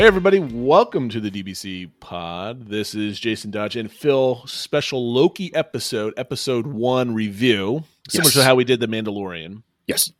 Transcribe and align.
Hey, 0.00 0.06
everybody, 0.06 0.38
welcome 0.38 1.10
to 1.10 1.20
the 1.20 1.30
DBC 1.30 1.90
pod. 2.00 2.68
This 2.68 2.94
is 2.94 3.20
Jason 3.20 3.50
Dodge 3.50 3.76
and 3.76 3.92
Phil 3.92 4.42
special 4.46 5.12
Loki 5.12 5.54
episode, 5.54 6.14
episode 6.16 6.66
one 6.66 7.12
review, 7.12 7.84
similar 8.08 8.28
Yes. 8.28 8.32
to 8.32 8.42
how 8.42 8.54
we 8.54 8.64
did 8.64 8.80
The 8.80 8.86
Mandalorian. 8.86 9.62
Yes. 9.86 10.10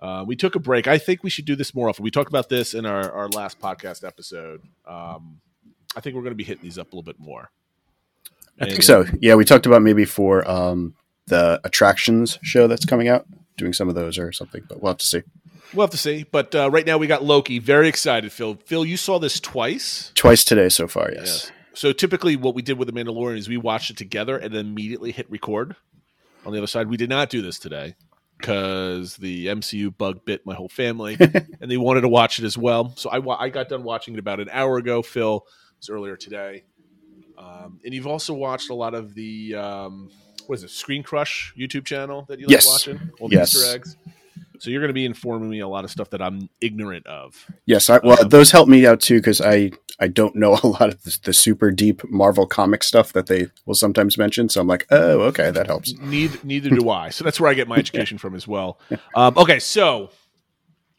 Uh, 0.00 0.22
we 0.24 0.36
took 0.36 0.54
a 0.54 0.60
break. 0.60 0.86
I 0.86 0.98
think 0.98 1.24
we 1.24 1.30
should 1.30 1.44
do 1.44 1.56
this 1.56 1.74
more 1.74 1.88
often. 1.88 2.04
We 2.04 2.12
talked 2.12 2.28
about 2.28 2.48
this 2.48 2.72
in 2.72 2.86
our, 2.86 3.10
our 3.10 3.28
last 3.30 3.58
podcast 3.58 4.06
episode. 4.06 4.62
Um, 4.86 5.40
I 5.96 6.00
think 6.00 6.14
we're 6.14 6.22
going 6.22 6.30
to 6.30 6.36
be 6.36 6.44
hitting 6.44 6.62
these 6.62 6.78
up 6.78 6.92
a 6.92 6.94
little 6.94 7.02
bit 7.02 7.18
more. 7.18 7.50
I 8.60 8.66
think 8.66 8.84
so. 8.84 9.06
Yeah, 9.20 9.34
we 9.34 9.44
talked 9.44 9.66
about 9.66 9.82
maybe 9.82 10.04
for 10.04 10.48
um, 10.48 10.94
the 11.26 11.60
attractions 11.64 12.38
show 12.42 12.68
that's 12.68 12.84
coming 12.84 13.08
out, 13.08 13.26
doing 13.56 13.72
some 13.72 13.88
of 13.88 13.94
those 13.94 14.18
or 14.18 14.32
something, 14.32 14.62
but 14.68 14.82
we'll 14.82 14.90
have 14.90 14.98
to 14.98 15.06
see. 15.06 15.22
We'll 15.74 15.86
have 15.86 15.90
to 15.90 15.98
see. 15.98 16.24
But 16.30 16.54
uh, 16.54 16.70
right 16.70 16.86
now 16.86 16.98
we 16.98 17.06
got 17.06 17.24
Loki. 17.24 17.58
Very 17.58 17.88
excited, 17.88 18.32
Phil. 18.32 18.58
Phil, 18.64 18.84
you 18.84 18.96
saw 18.96 19.18
this 19.18 19.40
twice. 19.40 20.12
Twice 20.14 20.44
today 20.44 20.68
so 20.68 20.86
far, 20.86 21.10
yes. 21.12 21.50
So 21.74 21.92
typically, 21.92 22.36
what 22.36 22.54
we 22.54 22.62
did 22.62 22.78
with 22.78 22.86
the 22.86 22.92
Mandalorian 22.92 23.36
is 23.36 23.48
we 23.48 23.58
watched 23.58 23.90
it 23.90 23.96
together 23.96 24.38
and 24.38 24.54
then 24.54 24.66
immediately 24.66 25.12
hit 25.12 25.30
record. 25.30 25.76
On 26.44 26.52
the 26.52 26.58
other 26.58 26.66
side, 26.66 26.88
we 26.88 26.96
did 26.96 27.10
not 27.10 27.28
do 27.28 27.42
this 27.42 27.58
today 27.58 27.96
because 28.38 29.16
the 29.16 29.46
MCU 29.46 29.96
bug 29.96 30.24
bit 30.24 30.46
my 30.46 30.54
whole 30.54 30.68
family, 30.68 31.16
and 31.60 31.70
they 31.70 31.76
wanted 31.76 32.02
to 32.02 32.08
watch 32.08 32.38
it 32.38 32.44
as 32.44 32.56
well. 32.56 32.94
So 32.96 33.10
I, 33.10 33.44
I 33.44 33.48
got 33.48 33.68
done 33.68 33.82
watching 33.82 34.14
it 34.14 34.20
about 34.20 34.40
an 34.40 34.48
hour 34.52 34.78
ago. 34.78 35.02
Phil 35.02 35.44
it 35.46 35.78
was 35.78 35.90
earlier 35.90 36.16
today, 36.16 36.64
um, 37.36 37.80
and 37.84 37.92
you've 37.92 38.06
also 38.06 38.32
watched 38.32 38.70
a 38.70 38.74
lot 38.74 38.94
of 38.94 39.14
the 39.14 39.54
um, 39.56 40.10
what 40.48 40.56
is 40.56 40.64
it, 40.64 40.70
Screen 40.70 41.02
Crush 41.02 41.54
YouTube 41.58 41.84
channel 41.84 42.24
that 42.28 42.38
you 42.38 42.46
like 42.46 42.52
Yes. 42.52 42.66
watching, 42.66 43.00
all 43.20 43.28
the 43.28 43.36
Yes. 43.36 43.54
Easter 43.54 43.74
eggs. 43.74 43.96
So 44.58 44.70
you're 44.70 44.80
going 44.80 44.88
to 44.88 44.94
be 44.94 45.04
informing 45.04 45.50
me 45.50 45.60
a 45.60 45.68
lot 45.68 45.84
of 45.84 45.90
stuff 45.90 46.10
that 46.10 46.22
I'm 46.22 46.48
ignorant 46.62 47.06
of. 47.06 47.46
Yes, 47.66 47.90
I, 47.90 47.98
well, 47.98 48.22
Um, 48.22 48.28
those 48.30 48.50
help 48.52 48.68
me 48.68 48.86
out 48.86 49.00
too 49.00 49.16
because 49.18 49.40
I 49.40 49.72
I 49.98 50.08
don't 50.08 50.34
know 50.34 50.58
a 50.62 50.66
lot 50.66 50.88
of 50.88 51.02
the, 51.04 51.18
the 51.24 51.32
super 51.32 51.70
deep 51.70 52.02
Marvel 52.10 52.46
comic 52.46 52.82
stuff 52.82 53.12
that 53.12 53.26
they 53.26 53.48
will 53.66 53.74
sometimes 53.74 54.16
mention. 54.18 54.48
So 54.48 54.60
I'm 54.60 54.66
like, 54.66 54.86
oh, 54.90 55.20
okay, 55.22 55.50
that 55.50 55.66
helps. 55.66 55.92
Neither, 55.98 56.38
neither 56.42 56.70
do 56.70 56.88
I. 56.90 57.10
So 57.10 57.24
that's 57.24 57.38
where 57.40 57.50
I 57.50 57.54
get 57.54 57.68
my 57.68 57.76
education 57.84 58.18
from 58.18 58.34
as 58.34 58.46
well. 58.48 58.78
Um, 59.14 59.36
okay, 59.36 59.58
so 59.58 60.10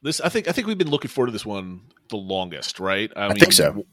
this 0.03 0.21
I 0.21 0.29
think 0.29 0.47
I 0.47 0.51
think 0.51 0.67
we've 0.67 0.77
been 0.77 0.91
looking 0.91 1.09
forward 1.09 1.27
to 1.27 1.31
this 1.33 1.45
one 1.45 1.81
the 2.09 2.17
longest, 2.17 2.79
right? 2.79 3.11
I, 3.15 3.33
think 3.33 3.53
so. 3.53 3.85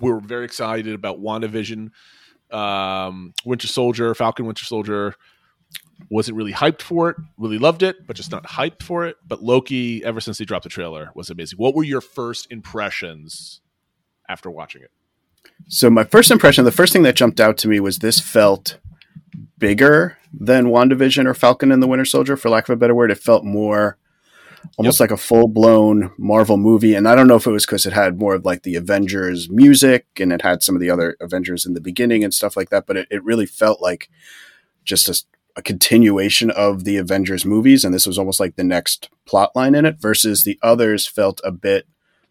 We're 0.00 0.18
very 0.20 0.44
excited 0.44 0.92
about 0.94 1.20
WandaVision, 1.22 1.90
um, 2.52 3.34
Winter 3.44 3.66
Soldier, 3.66 4.14
Falcon, 4.14 4.46
Winter 4.46 4.64
Soldier. 4.64 5.14
Wasn't 6.10 6.36
really 6.36 6.52
hyped 6.52 6.82
for 6.82 7.10
it. 7.10 7.16
Really 7.36 7.58
loved 7.58 7.82
it, 7.82 8.06
but 8.06 8.16
just 8.16 8.32
not 8.32 8.44
hyped 8.44 8.82
for 8.82 9.06
it. 9.06 9.16
But 9.26 9.42
Loki, 9.42 10.02
ever 10.04 10.20
since 10.20 10.38
he 10.38 10.44
dropped 10.44 10.64
the 10.64 10.70
trailer, 10.70 11.10
was 11.14 11.28
amazing. 11.28 11.58
What 11.58 11.74
were 11.74 11.84
your 11.84 12.00
first 12.00 12.50
impressions 12.50 13.60
after 14.28 14.50
watching 14.50 14.82
it? 14.82 14.90
So 15.68 15.90
my 15.90 16.04
first 16.04 16.30
impression, 16.30 16.64
the 16.64 16.72
first 16.72 16.92
thing 16.92 17.02
that 17.02 17.16
jumped 17.16 17.38
out 17.38 17.58
to 17.58 17.68
me 17.68 17.80
was 17.80 17.98
this 17.98 18.18
felt 18.18 18.78
bigger 19.58 20.16
than 20.32 20.66
WandaVision 20.66 21.26
or 21.26 21.34
Falcon 21.34 21.70
and 21.70 21.82
the 21.82 21.86
Winter 21.86 22.04
Soldier, 22.04 22.36
for 22.36 22.48
lack 22.48 22.68
of 22.68 22.72
a 22.72 22.76
better 22.76 22.94
word. 22.94 23.10
It 23.10 23.18
felt 23.18 23.44
more 23.44 23.98
almost 24.76 25.00
like 25.00 25.10
a 25.10 25.16
full 25.16 25.48
blown 25.48 26.12
Marvel 26.18 26.56
movie. 26.56 26.94
And 26.94 27.08
I 27.08 27.14
don't 27.14 27.26
know 27.26 27.36
if 27.36 27.46
it 27.46 27.50
was 27.50 27.66
because 27.66 27.86
it 27.86 27.92
had 27.92 28.18
more 28.18 28.34
of 28.34 28.44
like 28.44 28.62
the 28.62 28.76
Avengers 28.76 29.48
music 29.50 30.06
and 30.18 30.32
it 30.32 30.42
had 30.42 30.62
some 30.62 30.74
of 30.74 30.80
the 30.80 30.90
other 30.90 31.16
Avengers 31.20 31.66
in 31.66 31.74
the 31.74 31.80
beginning 31.80 32.24
and 32.24 32.32
stuff 32.32 32.56
like 32.56 32.70
that, 32.70 32.86
but 32.86 32.96
it, 32.96 33.08
it 33.10 33.24
really 33.24 33.46
felt 33.46 33.80
like 33.80 34.08
just 34.84 35.08
a, 35.08 35.22
a 35.56 35.62
continuation 35.62 36.50
of 36.50 36.84
the 36.84 36.96
Avengers 36.96 37.44
movies. 37.44 37.84
And 37.84 37.92
this 37.94 38.06
was 38.06 38.18
almost 38.18 38.40
like 38.40 38.56
the 38.56 38.64
next 38.64 39.10
plot 39.26 39.54
line 39.54 39.74
in 39.74 39.84
it 39.84 40.00
versus 40.00 40.44
the 40.44 40.58
others 40.62 41.06
felt 41.06 41.40
a 41.44 41.50
bit 41.50 41.86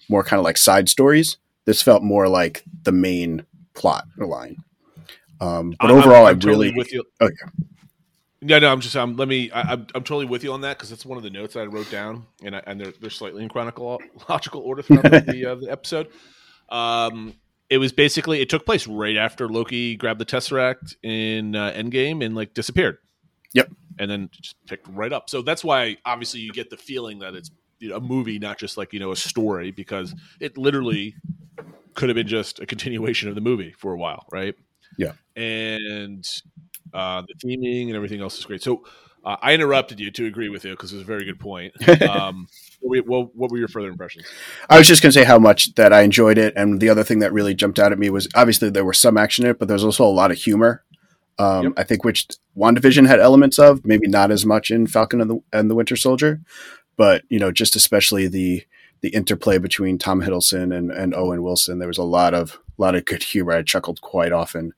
more 0.10 0.24
kind 0.24 0.40
of 0.40 0.44
like 0.44 0.58
side 0.58 0.90
stories. 0.90 1.38
This 1.66 1.82
felt 1.82 2.02
more 2.04 2.28
like 2.28 2.64
the 2.84 2.92
main 2.92 3.46
plot 3.74 4.06
line. 4.18 4.58
Um, 5.42 5.76
but 5.80 5.90
I'm- 5.90 5.98
overall, 6.00 6.26
I'm 6.26 6.36
I 6.36 6.40
totally 6.40 6.68
really 6.68 6.78
with 6.78 6.92
you. 6.92 7.04
Okay. 7.22 7.36
Yeah, 7.44 7.66
no, 8.42 8.60
no, 8.60 8.72
I'm 8.72 8.80
just 8.80 8.96
I'm 8.96 9.16
let 9.16 9.28
me. 9.28 9.52
I, 9.52 9.62
I'm, 9.62 9.88
I'm 9.94 10.04
totally 10.04 10.26
with 10.26 10.44
you 10.44 10.54
on 10.54 10.62
that 10.62 10.78
because 10.78 10.90
that's 10.90 11.06
one 11.06 11.18
of 11.18 11.24
the 11.24 11.30
notes 11.30 11.56
I 11.56 11.66
wrote 11.66 11.92
down, 11.92 12.26
and 12.44 12.56
I, 12.56 12.64
and 12.66 12.80
they're 12.80 12.94
they're 13.00 13.10
slightly 13.10 13.44
in 13.44 13.50
chronological 13.50 14.62
order 14.62 14.82
throughout 14.82 15.26
the, 15.26 15.46
uh, 15.52 15.56
the 15.56 15.70
episode. 15.70 16.08
Um, 16.70 17.36
it 17.70 17.78
was 17.78 17.92
basically 17.92 18.42
it 18.42 18.50
took 18.50 18.66
place 18.66 18.88
right 18.88 19.18
after 19.18 19.48
Loki 19.48 19.96
grabbed 19.96 20.20
the 20.20 20.26
Tesseract 20.26 20.96
in 21.04 21.56
uh, 21.56 21.72
Endgame 21.72 22.24
and 22.24 22.36
like 22.36 22.54
disappeared. 22.54 22.98
Yep. 23.54 23.72
and 23.98 24.12
then 24.12 24.30
just 24.32 24.56
picked 24.68 24.88
right 24.90 25.12
up. 25.12 25.28
So 25.28 25.42
that's 25.42 25.64
why 25.64 25.98
obviously 26.06 26.40
you 26.40 26.52
get 26.52 26.70
the 26.70 26.78
feeling 26.78 27.18
that 27.20 27.34
it's 27.34 27.50
you 27.80 27.90
know, 27.90 27.96
a 27.96 28.00
movie, 28.00 28.38
not 28.38 28.60
just 28.60 28.78
like 28.78 28.94
you 28.94 29.00
know 29.00 29.12
a 29.12 29.16
story, 29.16 29.72
because 29.72 30.14
it 30.40 30.58
literally 30.58 31.16
could 31.96 32.10
have 32.10 32.16
been 32.16 32.28
just 32.28 32.60
a 32.60 32.66
continuation 32.66 33.28
of 33.28 33.36
the 33.36 33.42
movie 33.42 33.74
for 33.78 33.92
a 33.92 33.98
while, 33.98 34.26
right? 34.32 34.56
Yeah. 34.98 35.14
and 35.36 36.26
uh, 36.94 37.24
the 37.28 37.34
theming 37.36 37.88
and 37.88 37.96
everything 37.96 38.22
else 38.22 38.38
is 38.38 38.46
great. 38.46 38.62
So 38.62 38.84
uh, 39.24 39.38
I 39.42 39.54
interrupted 39.54 40.00
you 40.00 40.12
to 40.12 40.26
agree 40.26 40.50
with 40.50 40.64
you 40.64 40.72
because 40.72 40.94
it 40.94 40.98
was 40.98 41.04
a 41.04 41.08
very 41.08 41.26
good 41.26 41.40
point. 41.40 41.74
Um, 42.10 42.48
what, 42.82 43.30
what, 43.36 43.52
were 43.52 43.58
your 43.58 43.68
further 43.68 43.90
impressions? 43.90 44.26
I 44.70 44.78
was 44.78 44.88
just 44.88 45.02
going 45.02 45.12
to 45.12 45.20
say 45.20 45.26
how 45.26 45.38
much 45.38 45.76
that 45.76 45.92
I 45.92 46.02
enjoyed 46.02 46.38
it, 46.38 46.54
and 46.56 46.80
the 46.80 46.90
other 46.90 47.04
thing 47.04 47.20
that 47.20 47.34
really 47.34 47.54
jumped 47.54 47.78
out 47.78 47.92
at 47.92 48.00
me 48.00 48.10
was 48.10 48.28
obviously 48.36 48.70
there 48.70 48.86
was 48.86 48.98
some 48.98 49.18
action 49.18 49.46
in 49.46 49.52
it, 49.52 49.60
but 49.60 49.68
there 49.68 49.76
was 49.76 49.84
also 49.84 50.06
a 50.06 50.08
lot 50.08 50.32
of 50.32 50.38
humor. 50.38 50.84
Um, 51.38 51.64
Yep. 51.66 51.74
I 51.78 51.84
think 51.84 52.04
which 52.04 52.28
WandaVision 52.58 53.08
had 53.08 53.20
elements 53.20 53.60
of, 53.60 53.86
maybe 53.86 54.08
not 54.08 54.32
as 54.32 54.46
much 54.46 54.72
in 54.72 54.88
Falcon 54.88 55.22
and 55.22 55.30
the 55.30 55.40
and 55.52 55.70
the 55.70 55.76
Winter 55.76 55.96
Soldier, 55.96 56.42
but 56.96 57.24
you 57.30 57.40
know, 57.40 57.52
just 57.52 57.76
especially 57.76 58.28
the 58.28 58.64
the 59.02 59.10
interplay 59.10 59.58
between 59.58 59.98
Tom 59.98 60.22
Hiddleston 60.22 60.76
and, 60.76 60.92
and 60.92 61.16
Owen 61.16 61.44
Wilson. 61.44 61.80
There 61.80 61.88
was 61.88 61.98
a 61.98 62.04
lot 62.04 62.34
of 62.34 62.60
a 62.78 62.82
lot 62.82 62.96
of 62.96 63.06
good 63.06 63.24
humor. 63.24 63.54
I 63.54 63.62
chuckled 63.62 64.02
quite 64.02 64.32
often 64.32 64.74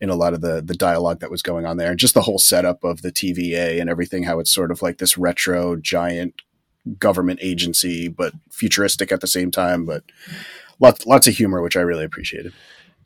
in 0.00 0.10
a 0.10 0.14
lot 0.14 0.34
of 0.34 0.40
the 0.40 0.62
the 0.62 0.74
dialogue 0.74 1.20
that 1.20 1.30
was 1.30 1.42
going 1.42 1.66
on 1.66 1.76
there, 1.76 1.90
and 1.90 1.98
just 1.98 2.14
the 2.14 2.22
whole 2.22 2.38
setup 2.38 2.84
of 2.84 3.02
the 3.02 3.12
TVA 3.12 3.80
and 3.80 3.90
everything. 3.90 4.24
How 4.24 4.38
it's 4.38 4.54
sort 4.54 4.70
of 4.70 4.82
like 4.82 4.98
this 4.98 5.16
retro 5.16 5.76
giant 5.76 6.42
government 6.98 7.40
agency, 7.42 8.08
but 8.08 8.32
futuristic 8.50 9.10
at 9.10 9.20
the 9.20 9.26
same 9.26 9.50
time. 9.50 9.84
But 9.84 10.04
lots 10.80 11.06
lots 11.06 11.26
of 11.26 11.34
humor, 11.34 11.62
which 11.62 11.76
I 11.76 11.80
really 11.80 12.04
appreciated. 12.04 12.52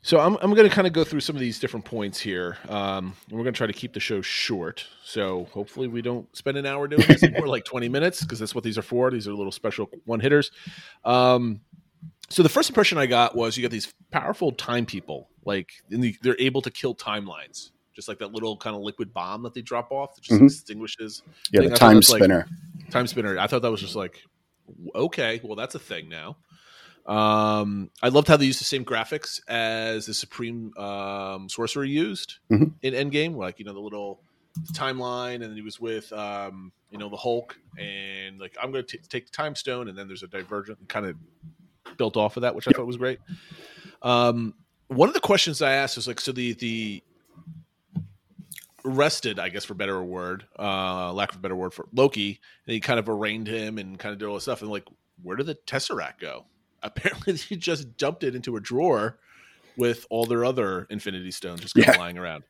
So 0.03 0.19
I'm, 0.19 0.35
I'm 0.41 0.53
going 0.55 0.67
to 0.67 0.75
kind 0.75 0.87
of 0.87 0.93
go 0.93 1.03
through 1.03 1.19
some 1.19 1.35
of 1.35 1.39
these 1.39 1.59
different 1.59 1.85
points 1.85 2.19
here. 2.19 2.57
Um, 2.67 3.13
and 3.29 3.37
we're 3.37 3.43
going 3.43 3.53
to 3.53 3.57
try 3.57 3.67
to 3.67 3.73
keep 3.73 3.93
the 3.93 3.99
show 3.99 4.21
short. 4.21 4.87
So 5.03 5.47
hopefully 5.51 5.87
we 5.87 6.01
don't 6.01 6.35
spend 6.35 6.57
an 6.57 6.65
hour 6.65 6.87
doing 6.87 7.05
this. 7.07 7.21
More 7.37 7.47
like 7.47 7.65
20 7.65 7.87
minutes 7.87 8.21
because 8.23 8.39
that's 8.39 8.55
what 8.55 8.63
these 8.63 8.79
are 8.79 8.83
for. 8.83 9.11
These 9.11 9.27
are 9.27 9.33
little 9.33 9.51
special 9.51 9.89
one 10.05 10.19
hitters. 10.19 10.51
Um, 11.05 11.61
so 12.29 12.41
the 12.41 12.49
first 12.49 12.69
impression 12.69 12.97
I 12.97 13.05
got 13.05 13.35
was 13.35 13.57
you 13.57 13.61
got 13.61 13.71
these 13.71 13.93
powerful 14.09 14.51
time 14.51 14.87
people. 14.87 15.29
Like 15.43 15.71
in 15.89 16.01
the, 16.01 16.15
they're 16.21 16.39
able 16.39 16.61
to 16.61 16.71
kill 16.71 16.95
timelines. 16.95 17.71
Just 17.93 18.07
like 18.07 18.19
that 18.19 18.31
little 18.31 18.55
kind 18.57 18.75
of 18.75 18.81
liquid 18.81 19.13
bomb 19.13 19.43
that 19.43 19.53
they 19.53 19.61
drop 19.61 19.91
off 19.91 20.15
that 20.15 20.21
just 20.21 20.39
Mhm. 20.39 20.45
extinguishes 20.45 21.23
Yeah, 21.51 21.61
thing. 21.61 21.69
the 21.71 21.77
time 21.77 21.95
that's, 21.95 22.09
like, 22.09 22.19
spinner. 22.19 22.47
time 22.89 23.05
spinner. 23.07 23.37
I 23.37 23.47
thought 23.47 23.61
that 23.63 23.71
was 23.71 23.81
just 23.81 23.95
like, 23.95 24.21
okay, 24.95 25.41
well, 25.43 25.55
that's 25.55 25.75
a 25.75 25.79
thing 25.79 26.07
now. 26.07 26.37
Um, 27.05 27.89
I 28.01 28.09
loved 28.09 28.27
how 28.27 28.37
they 28.37 28.45
used 28.45 28.61
the 28.61 28.65
same 28.65 28.85
graphics 28.85 29.41
as 29.47 30.05
the 30.05 30.13
Supreme 30.13 30.71
um, 30.77 31.49
Sorcerer 31.49 31.83
used 31.83 32.37
Mhm. 32.51 32.73
in 32.83 32.93
Endgame, 32.93 33.35
like 33.35 33.59
you 33.59 33.65
know 33.65 33.73
the 33.73 33.79
little 33.79 34.21
timeline, 34.73 35.35
and 35.35 35.43
then 35.43 35.55
he 35.55 35.61
was 35.61 35.79
with 35.79 36.11
um, 36.13 36.71
you 36.91 36.97
know 36.97 37.09
the 37.09 37.17
Hulk, 37.17 37.57
and 37.77 38.39
like 38.39 38.55
I'm 38.61 38.71
going 38.71 38.85
to 38.85 38.97
take 38.97 39.25
the 39.25 39.31
Time 39.31 39.55
Stone, 39.55 39.87
and 39.89 39.97
then 39.97 40.07
there's 40.07 40.23
a 40.23 40.27
Divergent, 40.27 40.87
kind 40.87 41.07
of 41.07 41.17
built 41.97 42.15
off 42.17 42.37
of 42.37 42.41
that, 42.41 42.53
which 42.55 42.67
I 42.67 42.71
thought 42.71 42.85
was 42.85 42.97
great. 42.97 43.19
Um, 44.03 44.53
one 44.91 45.07
of 45.07 45.13
the 45.13 45.21
questions 45.21 45.61
I 45.61 45.73
asked 45.73 45.95
was 45.95 46.07
like, 46.07 46.19
so 46.19 46.31
the 46.31 46.53
the 46.53 47.03
arrested, 48.83 49.39
I 49.39 49.49
guess 49.49 49.63
for 49.63 49.73
better 49.73 49.95
or 49.95 50.03
word, 50.03 50.45
uh, 50.59 51.13
lack 51.13 51.31
of 51.31 51.37
a 51.37 51.39
better 51.39 51.55
word 51.55 51.73
for 51.73 51.87
Loki, 51.93 52.39
and 52.65 52.73
he 52.73 52.79
kind 52.79 52.99
of 52.99 53.07
arraigned 53.07 53.47
him 53.47 53.77
and 53.77 53.97
kind 53.97 54.11
of 54.13 54.19
did 54.19 54.25
all 54.25 54.33
this 54.33 54.43
stuff. 54.43 54.61
And 54.61 54.71
like, 54.71 54.87
where 55.21 55.37
did 55.37 55.45
the 55.45 55.55
Tesseract 55.55 56.19
go? 56.19 56.45
Apparently, 56.83 57.35
he 57.35 57.55
just 57.55 57.95
dumped 57.97 58.23
it 58.23 58.35
into 58.35 58.55
a 58.55 58.59
drawer 58.59 59.19
with 59.77 60.05
all 60.09 60.25
their 60.25 60.43
other 60.43 60.87
Infinity 60.89 61.31
Stones 61.31 61.61
just 61.61 61.75
kind 61.75 61.89
of 61.89 61.97
lying 61.97 62.17
around. 62.17 62.43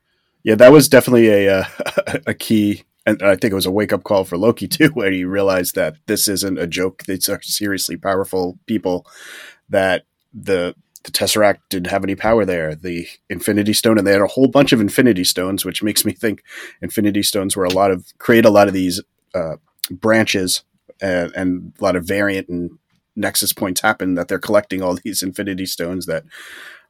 Yeah, 0.44 0.56
that 0.56 0.72
was 0.72 0.90
definitely 0.90 1.28
a 1.28 1.60
uh, 1.60 1.64
a 2.26 2.34
key, 2.34 2.84
and 3.06 3.22
I 3.22 3.36
think 3.36 3.52
it 3.52 3.56
was 3.56 3.66
a 3.66 3.72
wake 3.72 3.94
up 3.94 4.04
call 4.04 4.24
for 4.24 4.38
Loki 4.38 4.68
too, 4.68 4.88
where 4.94 5.12
he 5.12 5.26
realized 5.26 5.76
that 5.76 5.98
this 6.08 6.28
isn't 6.28 6.58
a 6.58 6.66
joke. 6.66 7.04
These 7.04 7.30
are 7.30 7.42
seriously 7.44 7.98
powerful 7.98 8.58
people. 8.66 9.06
That 9.70 10.06
the 10.34 10.76
the 11.04 11.12
Tesseract 11.12 11.60
didn't 11.70 11.88
have 11.90 12.04
any 12.04 12.16
power 12.16 12.46
there. 12.46 12.76
The 12.76 13.08
Infinity 13.30 13.74
Stone, 13.74 13.98
and 13.98 14.06
they 14.06 14.12
had 14.12 14.22
a 14.22 14.28
whole 14.28 14.48
bunch 14.48 14.72
of 14.72 14.80
Infinity 14.82 15.24
Stones, 15.24 15.66
which 15.66 15.82
makes 15.82 16.06
me 16.06 16.12
think 16.22 16.44
Infinity 16.82 17.24
Stones 17.24 17.56
were 17.56 17.66
a 17.66 17.74
lot 17.74 17.92
of 17.92 18.06
create 18.20 18.46
a 18.46 18.50
lot 18.52 18.68
of 18.68 18.74
these 18.74 19.02
uh, 19.34 19.56
branches 19.90 20.64
and, 21.02 21.32
and 21.36 21.74
a 21.80 21.84
lot 21.84 21.96
of 21.96 22.06
variant 22.06 22.48
and 22.50 22.72
nexus 23.16 23.52
points 23.54 23.82
happen 23.82 24.16
that 24.16 24.28
they're 24.28 24.40
collecting 24.40 24.82
all 24.82 24.96
these 25.04 25.24
Infinity 25.24 25.66
Stones 25.66 26.06
that. 26.06 26.24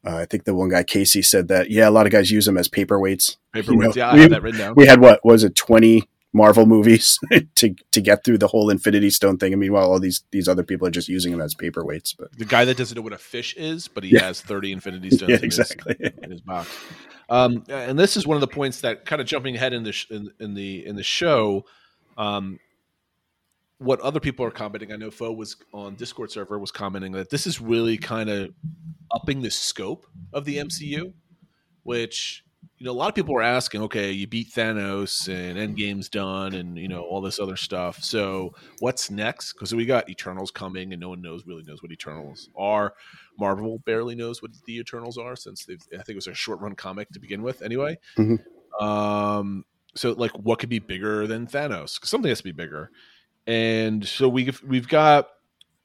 Uh, 0.03 0.15
I 0.17 0.25
think 0.25 0.45
the 0.45 0.55
one 0.55 0.69
guy 0.69 0.81
Casey 0.81 1.21
said 1.21 1.47
that 1.49 1.69
yeah, 1.69 1.87
a 1.87 1.91
lot 1.91 2.07
of 2.07 2.11
guys 2.11 2.31
use 2.31 2.45
them 2.47 2.57
as 2.57 2.67
paperweights 2.67 3.37
Paperweights, 3.53 3.67
You 3.67 3.77
know, 3.77 3.91
yeah, 3.95 4.09
I 4.09 4.15
we- 4.15 4.21
have 4.21 4.29
that 4.31 4.41
written 4.41 4.59
down. 4.59 4.73
we 4.75 4.87
had 4.87 4.99
what 4.99 5.23
was 5.23 5.43
it 5.43 5.53
20 5.55 6.09
Marvel 6.33 6.65
movies 6.65 7.19
to 7.55 7.75
to 7.91 8.01
get 8.01 8.23
through 8.23 8.37
the 8.37 8.47
whole 8.47 8.69
Infinity 8.69 9.09
Stone 9.09 9.37
thing. 9.37 9.51
I 9.53 9.55
mean, 9.55 9.73
while 9.73 9.91
all 9.91 9.99
these 9.99 10.23
these 10.31 10.47
other 10.47 10.63
people 10.63 10.87
are 10.87 10.91
just 10.91 11.09
using 11.09 11.31
them 11.31 11.41
as 11.41 11.53
paperweights, 11.55 12.15
but 12.17 12.31
the 12.37 12.45
guy 12.45 12.63
that 12.65 12.77
doesn't 12.77 12.95
know 12.95 13.01
what 13.01 13.13
a 13.13 13.17
fish 13.17 13.53
is, 13.57 13.87
but 13.87 14.03
he 14.03 14.11
Yeah. 14.11 14.21
has 14.23 14.41
thirty 14.41 14.71
Infinity 14.71 15.09
Stones 15.17 15.29
yeah, 15.29 15.35
in, 15.37 15.43
his, 15.43 15.59
exactly. 15.59 15.95
in 16.23 16.31
his 16.31 16.41
box. 16.41 16.69
Um, 17.29 17.63
and 17.69 17.97
this 17.97 18.17
is 18.17 18.25
one 18.27 18.35
of 18.35 18.41
the 18.41 18.47
points 18.47 18.81
that 18.81 19.05
kind 19.05 19.21
of 19.21 19.27
jumping 19.27 19.55
ahead 19.55 19.73
in 19.73 19.83
the 19.83 19.91
sh- 19.91 20.07
in, 20.09 20.31
in 20.39 20.53
the 20.53 20.85
in 20.85 20.95
the 20.95 21.03
show. 21.03 21.65
Um, 22.17 22.59
what 23.77 23.99
other 24.01 24.19
people 24.19 24.45
are 24.45 24.51
commenting, 24.51 24.91
I 24.93 24.95
know 24.95 25.09
Fo 25.09 25.31
was 25.31 25.55
on 25.73 25.95
Discord 25.95 26.29
server 26.29 26.59
was 26.59 26.71
commenting 26.71 27.13
that 27.13 27.29
this 27.31 27.47
is 27.47 27.59
really 27.59 27.97
kind 27.97 28.29
of 28.29 28.53
upping 29.11 29.41
the 29.41 29.49
scope 29.49 30.05
of 30.33 30.45
the 30.45 30.57
MCU, 30.57 31.13
which 31.83 32.43
you 32.77 32.85
know 32.85 32.91
a 32.91 32.93
lot 32.93 33.09
of 33.09 33.15
people 33.15 33.33
were 33.33 33.41
asking. 33.41 33.81
Okay, 33.83 34.11
you 34.11 34.27
beat 34.27 34.49
Thanos 34.51 35.27
and 35.27 35.57
Endgame's 35.57 36.09
done, 36.09 36.53
and 36.55 36.77
you 36.77 36.87
know 36.87 37.01
all 37.01 37.21
this 37.21 37.39
other 37.39 37.55
stuff. 37.55 38.03
So 38.03 38.53
what's 38.79 39.11
next? 39.11 39.53
Because 39.53 39.73
we 39.75 39.85
got 39.85 40.09
Eternals 40.09 40.51
coming, 40.51 40.93
and 40.93 40.99
no 40.99 41.09
one 41.09 41.21
knows 41.21 41.45
really 41.45 41.63
knows 41.63 41.83
what 41.83 41.91
Eternals 41.91 42.49
are. 42.57 42.93
Marvel 43.39 43.79
barely 43.85 44.15
knows 44.15 44.41
what 44.41 44.51
the 44.65 44.79
Eternals 44.79 45.17
are 45.17 45.35
since. 45.35 45.67
I 45.69 45.75
think 45.97 46.09
it 46.09 46.15
was 46.15 46.27
a 46.27 46.33
short 46.33 46.59
run 46.59 46.75
comic 46.75 47.09
to 47.11 47.19
begin 47.19 47.43
with, 47.43 47.61
anyway. 47.61 47.97
Mhm. 48.17 48.39
Um, 48.81 49.65
so 49.95 50.13
like, 50.13 50.31
what 50.31 50.57
could 50.59 50.69
be 50.69 50.79
bigger 50.79 51.27
than 51.27 51.45
Thanos? 51.45 51.99
'Cause 51.99 52.09
something 52.09 52.29
has 52.29 52.39
to 52.39 52.43
be 52.45 52.51
bigger, 52.51 52.89
and 53.45 54.07
so 54.07 54.27
we've 54.27 54.61
we've 54.63 54.87
got 54.87 55.29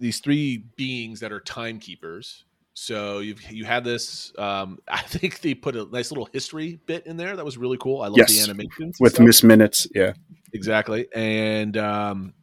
these 0.01 0.21
three 0.21 0.59
beings 0.77 1.21
that 1.21 1.33
are 1.33 1.41
timekeepers. 1.41 2.46
So 2.79 3.21
you've 3.21 3.43
you 3.51 3.65
had 3.65 3.85
this. 3.85 4.33
Um, 4.39 4.79
I 4.89 5.01
think 5.01 5.41
they 5.41 5.55
put 5.55 5.75
a 5.77 5.87
nice 5.87 6.11
little 6.11 6.29
history 6.33 6.79
bit 6.87 7.07
in 7.07 7.17
there 7.17 7.35
that 7.35 7.45
was 7.45 7.57
really 7.57 7.79
cool. 7.79 8.03
I 8.03 8.09
love 8.09 8.19
Yes. 8.19 8.37
the 8.37 8.43
animations 8.43 8.99
With. 9.01 9.19
Miss 9.19 9.43
Minutes, 9.43 9.89
yeah, 9.95 10.13
exactly. 10.53 11.09
And 11.15 11.77
um, 11.79 12.35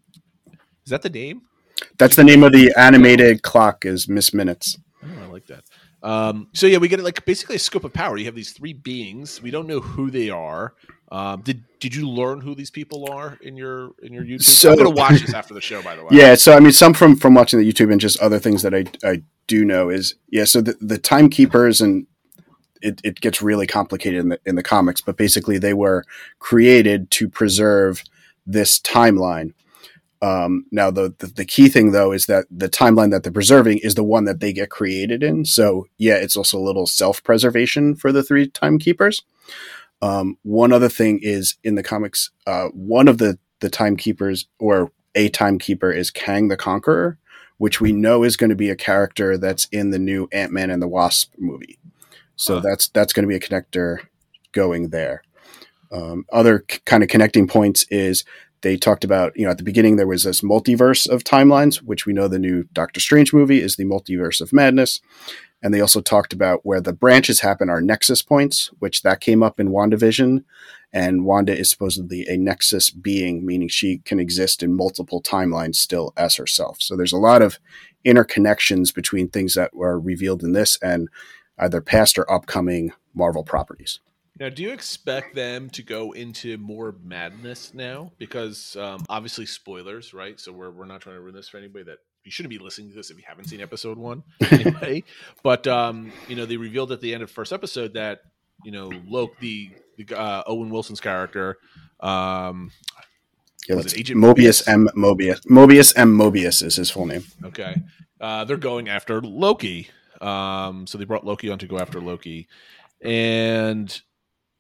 is 0.86 0.90
that 0.90 1.04
the 1.04 1.10
name? 1.10 1.44
that's 1.98 2.16
the 2.16 2.24
name 2.24 2.44
of 2.44 2.52
the 2.52 2.74
animated 2.78 3.44
clock 3.44 3.86
is 3.86 4.08
Miss 4.10 4.34
Minutes. 4.34 4.78
Oh, 5.04 5.08
I 5.24 5.26
like 5.28 5.46
that. 5.48 5.64
Um, 6.04 6.50
so 6.54 6.68
yeah, 6.68 6.78
we 6.78 6.90
get 6.90 7.00
like 7.02 7.26
basically 7.26 7.56
a 7.56 7.60
scope 7.60 7.86
of 7.86 7.94
power. 7.94 8.18
You 8.18 8.26
have 8.26 8.36
these 8.36 8.52
three 8.52 8.74
beings. 8.74 9.42
We 9.42 9.52
don't 9.52 9.68
know 9.68 9.80
who 9.80 10.12
they 10.12 10.30
are. 10.30 10.74
Um, 11.12 11.42
did 11.42 11.64
did 11.80 11.96
you 11.96 12.10
learn 12.10 12.42
who 12.42 12.56
these 12.56 12.70
people 12.72 13.10
are 13.12 13.38
in 13.42 13.56
your 13.56 13.92
in 14.02 14.12
your 14.12 14.24
YouTube? 14.24 14.44
So- 14.44 14.72
I'm 14.72 14.78
gonna 14.78 14.90
watch 14.90 15.22
this 15.22 15.34
after 15.34 15.54
the 15.54 15.62
show, 15.62 15.82
by 15.82 15.96
the 15.96 16.04
way. 16.04 16.10
Yeah, 16.12 16.36
so 16.36 16.54
I 16.54 16.60
mean, 16.60 16.74
some 16.74 16.94
from 16.94 17.16
from 17.16 17.34
watching 17.34 17.60
the 17.60 17.72
YouTube 17.72 17.92
and 17.92 18.02
just 18.02 18.20
other 18.20 18.40
things 18.40 18.64
that 18.64 18.74
I 18.74 18.86
I 19.08 19.22
do 19.48 19.64
know 19.64 19.90
is 19.90 20.16
yeah. 20.30 20.44
So 20.44 20.60
the 20.60 20.76
the 20.82 20.98
timekeepers 20.98 21.80
and 21.80 22.06
it, 22.82 23.00
it 23.04 23.22
gets 23.22 23.42
really 23.42 23.66
complicated 23.66 24.20
in 24.20 24.30
the 24.30 24.40
in 24.46 24.56
the 24.56 24.64
comics, 24.64 25.00
but 25.00 25.16
basically 25.16 25.58
they 25.58 25.74
were 25.74 26.04
created 26.40 27.10
to 27.12 27.30
preserve 27.30 28.04
this 28.46 28.80
timeline. 28.80 29.54
Um, 30.24 30.66
now 30.72 30.90
the, 30.90 31.14
the 31.20 31.28
the 31.28 31.46
key 31.46 31.68
thing 31.68 31.92
though 31.92 32.14
is 32.14 32.28
that 32.28 32.46
the 32.50 32.70
timeline 32.70 33.12
that 33.12 33.24
they're 33.24 33.32
preserving 33.32 33.80
is 33.80 33.96
the 33.96 34.06
one 34.06 34.24
that 34.24 34.40
they 34.40 34.54
get 34.54 34.70
created 34.70 35.22
in. 35.22 35.44
So 35.44 35.86
yeah, 35.98 36.16
it's 36.16 36.38
also 36.38 36.58
a 36.58 36.64
little 36.64 36.88
self 36.88 37.22
preservation 37.24 37.96
for 37.96 38.14
the 38.14 38.24
three 38.24 38.48
timekeepers. 38.48 39.22
Um, 40.02 40.38
one 40.44 40.72
other 40.72 40.88
thing 40.90 41.20
is 41.22 41.56
in 41.64 41.76
the 41.76 41.84
comics, 41.84 42.32
uh, 42.48 42.68
one 42.70 43.08
of 43.10 43.18
the 43.18 43.38
the 43.60 43.70
timekeepers 43.70 44.48
or 44.60 44.92
a 45.16 45.28
timekeeper 45.30 45.92
is 45.92 46.10
Kang 46.10 46.48
the 46.48 46.58
Conqueror, 46.58 47.18
which 47.58 47.82
we 47.82 47.92
know 47.92 48.24
is 48.24 48.38
going 48.38 48.50
to 48.50 48.56
be 48.56 48.70
a 48.70 48.76
character 48.78 49.38
that's 49.38 49.66
in 49.72 49.92
the 49.92 50.00
new 50.00 50.30
Ant 50.32 50.52
Man 50.54 50.70
and 50.70 50.82
the 50.82 50.88
Wasp 50.88 51.34
movie. 51.38 51.78
So 52.38 52.56
Huh. 52.56 52.62
that's 52.62 52.88
that's 52.90 53.12
going 53.14 53.24
to 53.24 53.30
be 53.30 53.36
a 53.36 53.40
connector 53.40 54.00
going 54.54 54.90
there. 54.90 55.22
Um, 55.92 56.26
other 56.32 56.64
c- 56.72 56.80
kind 56.86 57.04
of 57.04 57.10
connecting 57.10 57.48
points 57.48 57.84
is 57.90 58.24
they 58.64 58.78
talked 58.78 59.04
about 59.04 59.38
you 59.38 59.46
know 59.46 59.52
at 59.52 59.58
the 59.58 59.64
beginning 59.64 59.96
there 59.96 60.08
was 60.08 60.24
this 60.24 60.42
multiverse 60.42 61.08
of 61.08 61.24
timelines, 61.24 61.78
which 61.78 62.06
we 62.06 62.14
know 62.14 62.28
the 62.28 62.40
new 62.40 62.64
Doctor 62.74 63.00
Strange 63.00 63.32
movie 63.32 63.62
is 63.62 63.76
the 63.76 63.86
multiverse 63.86 64.42
of 64.42 64.52
madness. 64.52 65.00
And 65.62 65.74
they 65.74 65.80
also 65.80 66.02
talked 66.02 66.34
about 66.34 66.66
where 66.66 66.82
the 66.82 66.92
branches 66.92 67.40
happen 67.40 67.70
are 67.70 67.80
nexus 67.80 68.22
points, 68.22 68.70
which 68.80 69.02
that 69.04 69.22
came 69.22 69.42
up 69.42 69.62
in 69.62 69.70
WandaVision. 69.70 70.44
And 70.92 71.24
Wanda 71.24 71.58
is 71.58 71.70
supposedly 71.70 72.28
a 72.28 72.36
nexus 72.36 72.90
being, 72.90 73.46
meaning 73.46 73.70
she 73.70 74.00
can 74.00 74.20
exist 74.20 74.62
in 74.62 74.76
multiple 74.76 75.22
timelines 75.22 75.76
still 75.76 76.12
as 76.18 76.36
herself. 76.36 76.82
So 76.82 76.98
there's 76.98 77.14
a 77.14 77.18
lot 77.18 77.42
of 77.42 77.60
interconnections 78.06 78.94
between 78.94 79.30
things 79.30 79.54
that 79.54 79.74
were 79.74 79.98
revealed 79.98 80.44
in 80.44 80.52
this 80.52 80.78
and 80.82 81.08
either 81.58 81.80
past 81.80 82.20
or 82.20 82.30
upcoming 82.30 82.92
Marvel 83.16 83.46
properties. 83.46 84.00
Now, 84.44 84.50
do 84.50 84.62
you 84.62 84.74
expect 84.74 85.36
them 85.36 85.70
to 85.70 85.82
go 85.82 86.12
into 86.12 86.58
more 86.58 86.96
madness 87.02 87.74
now? 87.74 88.12
Because 88.18 88.76
um, 88.76 89.06
obviously, 89.08 89.46
spoilers, 89.46 90.14
right? 90.14 90.38
So 90.38 90.52
we're 90.52 90.70
we're 90.70 90.84
not 90.84 91.00
trying 91.00 91.16
to 91.16 91.22
ruin 91.22 91.34
this 91.34 91.48
for 91.48 91.60
anybody 91.60 91.86
that 91.86 92.00
you 92.26 92.32
shouldn't 92.32 92.50
be 92.50 92.58
listening 92.60 92.90
to 92.90 92.96
this 92.98 93.10
if 93.10 93.16
you 93.16 93.24
haven't 93.26 93.46
seen 93.46 93.62
episode 93.62 93.98
one 93.98 94.22
anyway. 94.52 95.06
but 95.44 95.66
um, 95.66 96.12
you 96.28 96.36
know, 96.36 96.46
they 96.46 96.58
revealed 96.58 96.92
at 96.92 97.00
the 97.00 97.14
end 97.14 97.24
of 97.24 97.32
first 97.32 97.54
episode 97.54 97.94
that 97.94 98.24
you 98.66 98.72
know 98.74 98.92
Loki, 99.08 99.78
the, 99.96 100.04
the 100.04 100.20
uh, 100.20 100.44
Owen 100.46 100.70
Wilson's 100.70 101.00
character, 101.00 101.58
um, 102.02 102.70
Yeah, 103.70 103.76
Was 103.76 103.86
that's 103.86 103.94
it 103.94 104.00
Agent 104.02 104.20
Mobius 104.20 104.68
Mobius? 104.68 104.68
M. 104.68 104.90
Mobius. 104.98 105.48
Mobius 105.48 105.94
M. 105.96 106.18
Mobius 106.18 106.62
is 106.62 106.76
his 106.76 106.92
full 106.92 107.06
name. 107.06 107.24
Okay. 107.46 107.82
Uh, 108.20 108.44
they're 108.44 108.58
going 108.58 108.90
after 108.90 109.22
Loki. 109.22 109.88
Um, 110.20 110.86
so 110.86 110.98
they 110.98 111.06
brought 111.06 111.26
Loki 111.26 111.50
on 111.50 111.60
to 111.60 111.66
go 111.66 111.80
after 111.80 112.02
Loki, 112.02 112.50
and 113.02 114.02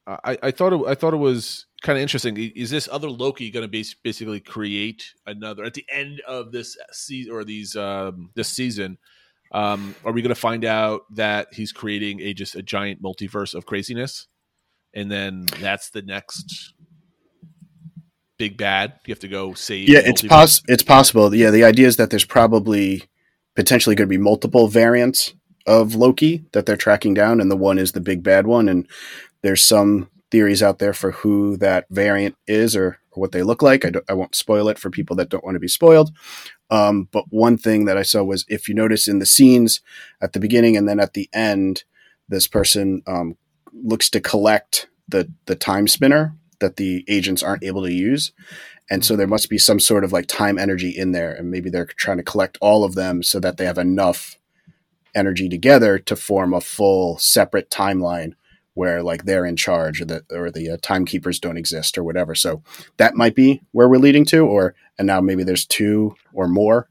I, 0.05 0.38
I 0.44 0.51
thought 0.51 0.73
it, 0.73 0.81
I 0.88 0.95
thought 0.95 1.13
it 1.13 1.17
was 1.17 1.65
kind 1.81 1.97
of 1.97 2.01
interesting. 2.01 2.38
Is 2.38 2.69
this 2.69 2.89
other 2.91 3.09
Loki 3.09 3.50
going 3.51 3.69
to 3.69 3.94
basically 4.03 4.39
create 4.39 5.13
another 5.25 5.63
at 5.63 5.73
the 5.73 5.85
end 5.89 6.21
of 6.27 6.51
this 6.51 6.77
season 6.91 7.33
or 7.33 7.44
these 7.44 7.75
um, 7.75 8.29
this 8.35 8.50
season? 8.50 8.97
Um, 9.53 9.95
are 10.03 10.11
we 10.11 10.21
going 10.21 10.33
to 10.33 10.39
find 10.39 10.65
out 10.65 11.01
that 11.15 11.53
he's 11.53 11.71
creating 11.71 12.19
a 12.21 12.33
just 12.33 12.55
a 12.55 12.63
giant 12.63 13.01
multiverse 13.01 13.53
of 13.53 13.65
craziness, 13.65 14.27
and 14.94 15.11
then 15.11 15.45
that's 15.59 15.89
the 15.91 16.01
next 16.01 16.73
big 18.38 18.57
bad? 18.57 18.95
You 19.05 19.11
have 19.11 19.19
to 19.19 19.27
go 19.27 19.53
save. 19.53 19.88
Yeah, 19.88 20.01
it's 20.03 20.21
poss- 20.23 20.63
It's 20.67 20.83
possible. 20.83 21.33
Yeah, 21.33 21.51
the 21.51 21.63
idea 21.63 21.88
is 21.88 21.97
that 21.97 22.09
there's 22.09 22.25
probably 22.25 23.03
potentially 23.55 23.95
going 23.95 24.07
to 24.07 24.13
be 24.13 24.17
multiple 24.17 24.67
variants 24.67 25.33
of 25.65 25.95
Loki 25.95 26.44
that 26.51 26.65
they're 26.65 26.75
tracking 26.75 27.13
down, 27.13 27.39
and 27.39 27.50
the 27.50 27.55
one 27.55 27.77
is 27.77 27.93
the 27.93 28.01
big 28.01 28.24
bad 28.24 28.48
one. 28.48 28.67
And 28.67 28.88
there's 29.43 29.63
some 29.63 30.09
theories 30.31 30.63
out 30.63 30.79
there 30.79 30.93
for 30.93 31.12
who 31.12 31.55
that 31.57 31.85
variant 31.91 32.35
is 32.47 32.75
or, 32.75 32.97
or 33.12 33.21
what 33.21 33.31
they 33.31 33.43
look 33.43 33.62
like. 33.62 33.85
I, 33.85 33.91
I 34.09 34.13
won't 34.13 34.33
spoil 34.33 34.67
it 34.67 34.79
for 34.79 34.89
people 34.89 35.15
that 35.17 35.29
don't 35.29 35.43
want 35.43 35.55
to 35.55 35.59
be 35.59 35.67
spoiled. 35.67 36.12
Um, 36.71 37.07
but 37.12 37.25
one 37.29 37.57
thing 37.57 37.85
that 37.85 37.97
I 37.97 38.01
saw 38.01 38.23
was 38.23 38.45
if 38.50 38.67
you 38.67 38.73
notice 38.73 39.07
in 39.07 39.19
the 39.19 39.27
scenes 39.27 39.81
at 40.21 40.33
the 40.33 40.39
beginning 40.39 40.75
and 40.75 40.89
then 40.89 41.00
at 41.00 41.13
the 41.13 41.29
end, 41.33 41.83
this 42.27 42.47
person 42.47 43.03
um, 43.05 43.38
looks 43.71 44.09
to 44.09 44.19
collect 44.19 44.88
the 45.07 45.31
the 45.45 45.55
time 45.55 45.88
spinner 45.88 46.35
that 46.59 46.77
the 46.77 47.05
agents 47.07 47.43
aren't 47.43 47.63
able 47.63 47.83
to 47.83 47.93
use. 47.93 48.31
And 48.89 49.05
so 49.05 49.15
there 49.15 49.27
must 49.27 49.50
be 49.50 49.57
some 49.57 49.79
sort 49.79 50.03
of 50.03 50.12
like 50.12 50.27
time 50.27 50.57
energy 50.57 50.89
in 50.89 51.12
there. 51.12 51.31
And 51.31 51.51
maybe 51.51 51.69
they're 51.69 51.85
trying 51.85 52.17
to 52.17 52.23
collect 52.23 52.57
all 52.62 52.83
of 52.83 52.95
them 52.95 53.21
so 53.21 53.39
that 53.39 53.57
they 53.57 53.65
have 53.65 53.77
enough 53.77 54.38
energy 55.13 55.47
together 55.47 56.00
to 56.00 56.15
form 56.15 56.53
a 56.53 56.62
full 56.62 57.17
separate 57.19 57.69
timeline 57.69 58.33
where 58.74 59.03
like 59.03 59.25
they're 59.25 59.46
in 59.46 59.56
charge 59.56 60.01
or 60.01 60.06
the, 60.06 60.25
or 60.32 60.50
the 60.51 60.72
uh, 60.72 60.77
timekeepers 60.82 61.39
don't 61.39 61.58
exist 61.58 61.98
or 61.98 62.03
whatever. 62.03 62.36
So 62.36 62.63
that 62.98 63.15
might 63.15 63.36
be 63.36 63.62
where 63.72 63.88
we're 63.88 63.98
leading 63.98 64.25
to, 64.25 64.46
or, 64.46 64.75
and 64.98 65.08
now 65.08 65.22
maybe 65.22 65.44
there's 65.44 65.65
two 65.65 66.15
or 66.34 66.48
more 66.48 66.89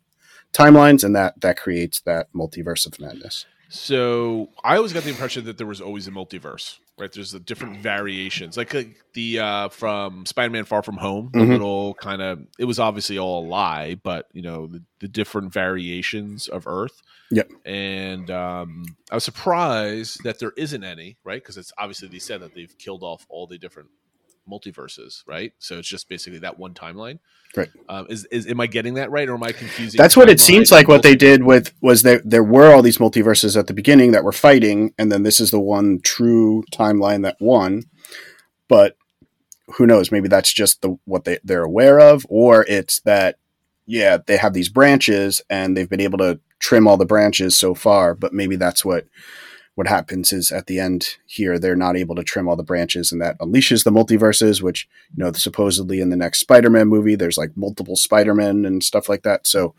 timelines 0.52 1.02
and 1.02 1.16
that, 1.16 1.40
that 1.40 1.58
creates 1.58 2.00
that 2.02 2.32
multiverse 2.32 2.86
of 2.86 3.00
madness. 3.00 3.46
So 3.68 4.50
I 4.62 4.76
always 4.76 4.92
got 4.92 5.02
the 5.02 5.10
impression 5.10 5.46
that 5.46 5.56
there 5.56 5.66
was 5.66 5.80
always 5.80 6.06
a 6.06 6.10
multiverse, 6.10 6.78
right? 7.02 7.12
There's 7.12 7.32
the 7.32 7.40
different 7.40 7.78
variations, 7.80 8.56
like, 8.56 8.72
like 8.72 8.96
the 9.12 9.40
uh, 9.40 9.68
from 9.68 10.24
Spider-Man: 10.24 10.64
Far 10.64 10.82
From 10.82 10.96
Home. 10.96 11.30
The 11.32 11.40
Mhm. 11.40 11.48
little 11.48 11.94
kind 11.94 12.22
of 12.22 12.40
it 12.58 12.64
was 12.64 12.78
obviously 12.78 13.18
all 13.18 13.44
a 13.44 13.46
lie, 13.46 13.96
but 13.96 14.28
you 14.32 14.40
know 14.42 14.66
the, 14.68 14.82
the 15.00 15.08
different 15.08 15.52
variations 15.52 16.48
of 16.48 16.66
Earth. 16.66 17.02
Yep. 17.30 17.50
And 17.66 18.30
um, 18.30 18.84
I 19.10 19.14
was 19.16 19.24
surprised 19.24 20.22
that 20.24 20.38
there 20.38 20.52
isn't 20.56 20.84
any, 20.84 21.16
right? 21.24 21.42
Because 21.42 21.56
it's 21.56 21.72
obviously 21.78 22.08
they 22.08 22.18
said 22.18 22.40
that 22.42 22.54
they've 22.54 22.76
killed 22.78 23.02
off 23.02 23.26
all 23.28 23.46
the 23.46 23.58
different 23.58 23.88
multiverses, 24.50 25.22
right? 25.26 25.52
So 25.58 25.78
it's 25.78 25.88
just 25.88 26.08
basically 26.08 26.40
that 26.40 26.58
one 26.58 26.74
timeline. 26.74 27.18
Right. 27.56 27.68
Um, 27.88 28.06
is, 28.08 28.24
is 28.26 28.46
am 28.46 28.60
I 28.60 28.66
getting 28.66 28.94
that 28.94 29.10
right, 29.10 29.28
or 29.28 29.34
am 29.34 29.42
I 29.42 29.52
confusing? 29.52 29.98
That's 29.98 30.16
what 30.16 30.30
it 30.30 30.40
seems 30.40 30.72
like. 30.72 30.88
What 30.88 31.02
they 31.02 31.14
did 31.14 31.42
with 31.42 31.74
was 31.82 32.02
there 32.02 32.22
there 32.24 32.42
were 32.42 32.72
all 32.72 32.82
these 32.82 32.98
multiverses 32.98 33.58
at 33.58 33.66
the 33.66 33.74
beginning 33.74 34.12
that 34.12 34.24
were 34.24 34.32
fighting, 34.32 34.94
and 34.98 35.12
then 35.12 35.22
this 35.22 35.38
is 35.38 35.50
the 35.50 35.60
one 35.60 36.00
true 36.02 36.64
timeline 36.72 37.22
that 37.24 37.36
won. 37.40 37.84
But 38.68 38.96
who 39.74 39.86
knows? 39.86 40.10
Maybe 40.10 40.28
that's 40.28 40.52
just 40.52 40.80
the 40.80 40.96
what 41.04 41.24
they 41.24 41.38
they're 41.44 41.62
aware 41.62 42.00
of, 42.00 42.24
or 42.30 42.64
it's 42.68 43.00
that 43.00 43.36
yeah 43.84 44.16
they 44.26 44.38
have 44.38 44.54
these 44.54 44.70
branches 44.70 45.42
and 45.50 45.76
they've 45.76 45.90
been 45.90 46.00
able 46.00 46.18
to 46.18 46.40
trim 46.58 46.88
all 46.88 46.96
the 46.96 47.04
branches 47.04 47.54
so 47.54 47.74
far. 47.74 48.14
But 48.14 48.32
maybe 48.32 48.56
that's 48.56 48.82
what 48.82 49.06
what 49.74 49.86
happens 49.88 50.32
is 50.32 50.52
at 50.52 50.66
the 50.66 50.78
end 50.78 51.16
here 51.26 51.58
they're 51.58 51.76
not 51.76 51.96
able 51.96 52.14
to 52.14 52.22
trim 52.22 52.48
all 52.48 52.56
the 52.56 52.62
branches 52.62 53.10
and 53.12 53.20
that 53.20 53.38
unleashes 53.38 53.84
the 53.84 53.90
multiverses 53.90 54.60
which 54.62 54.88
you 55.16 55.22
know 55.22 55.32
supposedly 55.32 56.00
in 56.00 56.10
the 56.10 56.16
next 56.16 56.40
spider-man 56.40 56.88
movie 56.88 57.14
there's 57.14 57.38
like 57.38 57.56
multiple 57.56 57.96
spider-men 57.96 58.64
and 58.64 58.84
stuff 58.84 59.08
like 59.08 59.22
that 59.22 59.46
so 59.46 59.74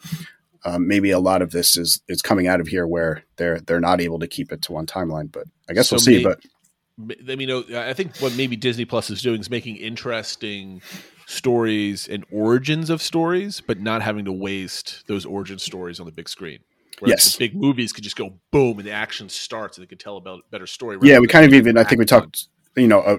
um, 0.65 0.87
maybe 0.87 1.11
a 1.11 1.19
lot 1.19 1.41
of 1.41 1.51
this 1.51 1.77
is 1.77 2.01
is 2.07 2.21
coming 2.21 2.47
out 2.47 2.59
of 2.59 2.67
here 2.67 2.87
where 2.87 3.23
they're 3.35 3.59
they're 3.59 3.79
not 3.79 4.01
able 4.01 4.19
to 4.19 4.27
keep 4.27 4.51
it 4.51 4.61
to 4.61 4.71
one 4.71 4.85
timeline 4.85 5.31
but 5.31 5.45
i 5.69 5.73
guess 5.73 5.89
So 5.89 5.95
we'll 5.95 6.01
see 6.01 6.17
may- 6.17 6.23
but 6.23 6.39
I 7.27 7.35
mean, 7.35 7.47
know, 7.47 7.63
I 7.73 7.93
think 7.93 8.17
what 8.17 8.35
maybe 8.35 8.55
Disney 8.55 8.85
Plus 8.85 9.09
is 9.09 9.21
doing 9.21 9.39
is 9.41 9.49
making 9.49 9.77
interesting 9.77 10.81
stories 11.25 12.07
and 12.07 12.23
origins 12.31 12.89
of 12.89 13.01
stories, 13.01 13.61
but 13.65 13.79
not 13.79 14.01
having 14.01 14.25
to 14.25 14.31
waste 14.31 15.03
those 15.07 15.25
origin 15.25 15.57
stories 15.57 15.99
on 15.99 16.05
the 16.05 16.11
big 16.11 16.29
screen. 16.29 16.59
Yes. 17.05 17.35
the 17.35 17.39
big 17.47 17.55
movies 17.55 17.93
could 17.93 18.03
just 18.03 18.15
go 18.15 18.33
boom 18.51 18.79
and 18.79 18.87
the 18.87 18.91
action 18.91 19.29
starts 19.29 19.77
and 19.77 19.83
they 19.83 19.87
could 19.87 19.99
tell 19.99 20.17
a 20.17 20.37
better 20.51 20.67
story. 20.67 20.97
yeah 21.01 21.19
we 21.19 21.27
kind 21.27 21.45
of 21.45 21.53
even 21.53 21.77
i 21.77 21.83
think 21.83 21.99
we 21.99 22.05
talked 22.05 22.47
you 22.75 22.87
know 22.87 23.01
uh, 23.01 23.17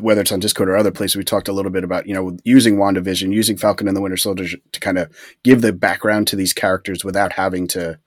whether 0.00 0.20
it's 0.20 0.32
on 0.32 0.40
discord 0.40 0.68
or 0.68 0.76
other 0.76 0.90
places 0.92 1.16
we 1.16 1.24
talked 1.24 1.48
a 1.48 1.52
little 1.52 1.70
bit 1.70 1.84
about 1.84 2.06
you 2.06 2.14
know 2.14 2.36
using 2.44 2.76
wandavision 2.76 3.32
using 3.32 3.56
falcon 3.56 3.88
and 3.88 3.96
the 3.96 4.00
winter 4.00 4.16
soldier 4.16 4.56
to 4.72 4.80
kind 4.80 4.98
of 4.98 5.10
give 5.42 5.60
the 5.60 5.72
background 5.72 6.26
to 6.26 6.36
these 6.36 6.52
characters 6.52 7.04
without 7.04 7.32
having 7.32 7.66
to 7.66 7.98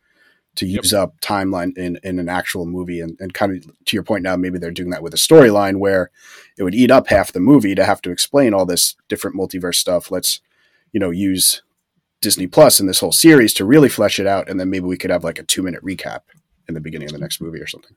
to 0.56 0.66
Yep. 0.66 0.84
use 0.84 0.94
up 0.94 1.20
timeline 1.20 1.78
in, 1.78 2.00
in 2.02 2.18
an 2.18 2.30
actual 2.30 2.66
movie 2.66 3.02
and, 3.02 3.18
and 3.20 3.34
kind 3.34 3.52
of 3.58 3.86
to 3.86 3.96
your 3.96 4.04
point 4.04 4.24
now 4.24 4.38
maybe 4.38 4.58
they're 4.58 4.72
doing 4.72 4.90
that 4.90 5.04
with 5.04 5.14
a 5.14 5.18
storyline 5.18 5.80
where 5.80 6.12
it 6.58 6.64
would 6.64 6.74
eat 6.76 6.92
up 6.92 7.08
half 7.08 7.34
the 7.34 7.42
movie 7.42 7.76
to 7.76 7.84
have 7.84 8.02
to 8.02 8.10
explain 8.10 8.54
all 8.54 8.66
this 8.66 8.96
different 9.10 9.36
multiverse 9.36 9.76
stuff 9.76 10.10
let's 10.12 10.40
you 10.94 11.00
know 11.00 11.10
use 11.10 11.62
disney 12.22 12.48
plus 12.48 12.80
in 12.80 12.88
this 12.88 13.00
whole 13.00 13.12
series 13.12 13.54
to 13.54 13.66
really 13.66 13.90
flesh 13.90 14.20
it 14.20 14.28
out 14.28 14.50
and 14.50 14.60
then 14.60 14.70
maybe 14.70 14.86
we 14.86 14.98
could 14.98 15.12
have 15.12 15.24
like 15.24 15.40
a 15.40 15.44
two 15.44 15.62
minute 15.62 15.84
recap 15.84 16.22
in 16.68 16.74
the 16.74 16.82
beginning 16.82 17.08
of 17.08 17.14
the 17.14 17.20
next 17.20 17.40
movie 17.42 17.60
or 17.60 17.68
something 17.68 17.96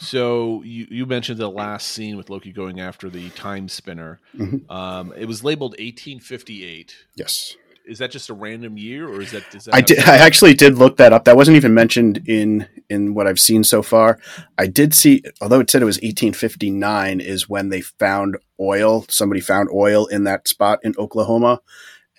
So 0.00 0.62
you, 0.64 0.86
you 0.90 1.06
mentioned 1.06 1.38
the 1.38 1.48
last 1.48 1.86
scene 1.88 2.16
with 2.16 2.28
Loki 2.28 2.50
going 2.52 2.80
after 2.80 3.08
the 3.08 3.30
time 3.30 3.68
spinner. 3.68 4.18
Mhm. 4.36 4.68
Um, 4.68 5.12
it 5.16 5.26
was 5.26 5.44
labeled 5.44 5.76
1858. 5.78 6.96
yes 7.16 7.56
Is 7.86 7.98
that 7.98 8.10
just 8.10 8.28
a 8.28 8.34
random 8.34 8.76
year, 8.76 9.08
or 9.08 9.20
is 9.20 9.30
that? 9.30 9.44
Is 9.54 9.64
that 9.66 9.74
I 9.74 9.80
did. 9.80 10.00
I 10.00 10.16
actually 10.18 10.54
did 10.54 10.76
look 10.76 10.96
that 10.98 11.12
up. 11.12 11.24
That 11.24 11.36
wasn't 11.36 11.56
even 11.56 11.72
mentioned 11.74 12.22
in 12.26 12.66
in 12.88 13.14
what 13.14 13.26
I've 13.28 13.40
seen 13.40 13.64
so 13.64 13.82
far. 13.82 14.18
I 14.58 14.66
did 14.66 14.92
see, 14.94 15.22
although 15.40 15.60
it 15.60 15.70
said 15.70 15.82
it 15.82 15.86
was 15.86 15.98
1859, 15.98 17.20
is 17.20 17.48
when 17.48 17.68
they 17.70 17.80
found 17.80 18.36
oil. 18.60 19.04
Somebody 19.08 19.40
found 19.40 19.68
oil 19.72 20.06
in 20.06 20.24
that 20.24 20.46
spot 20.48 20.78
in 20.82 20.94
Oklahoma, 20.98 21.60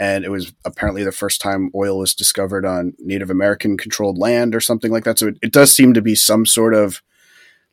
and 0.03 0.25
it 0.25 0.29
was 0.29 0.53
apparently 0.65 1.03
the 1.03 1.13
first 1.13 1.39
time 1.39 1.71
oil 1.73 1.97
was 1.97 2.13
discovered 2.13 2.65
on 2.65 2.93
Native 2.99 3.29
American 3.29 3.77
controlled 3.77 4.17
land 4.17 4.53
or 4.53 4.59
something 4.59 4.91
like 4.91 5.05
that. 5.05 5.17
So 5.17 5.27
it, 5.27 5.37
it 5.41 5.53
does 5.53 5.73
seem 5.73 5.93
to 5.93 6.01
be 6.01 6.13
some 6.13 6.45
sort 6.45 6.73
of 6.73 7.01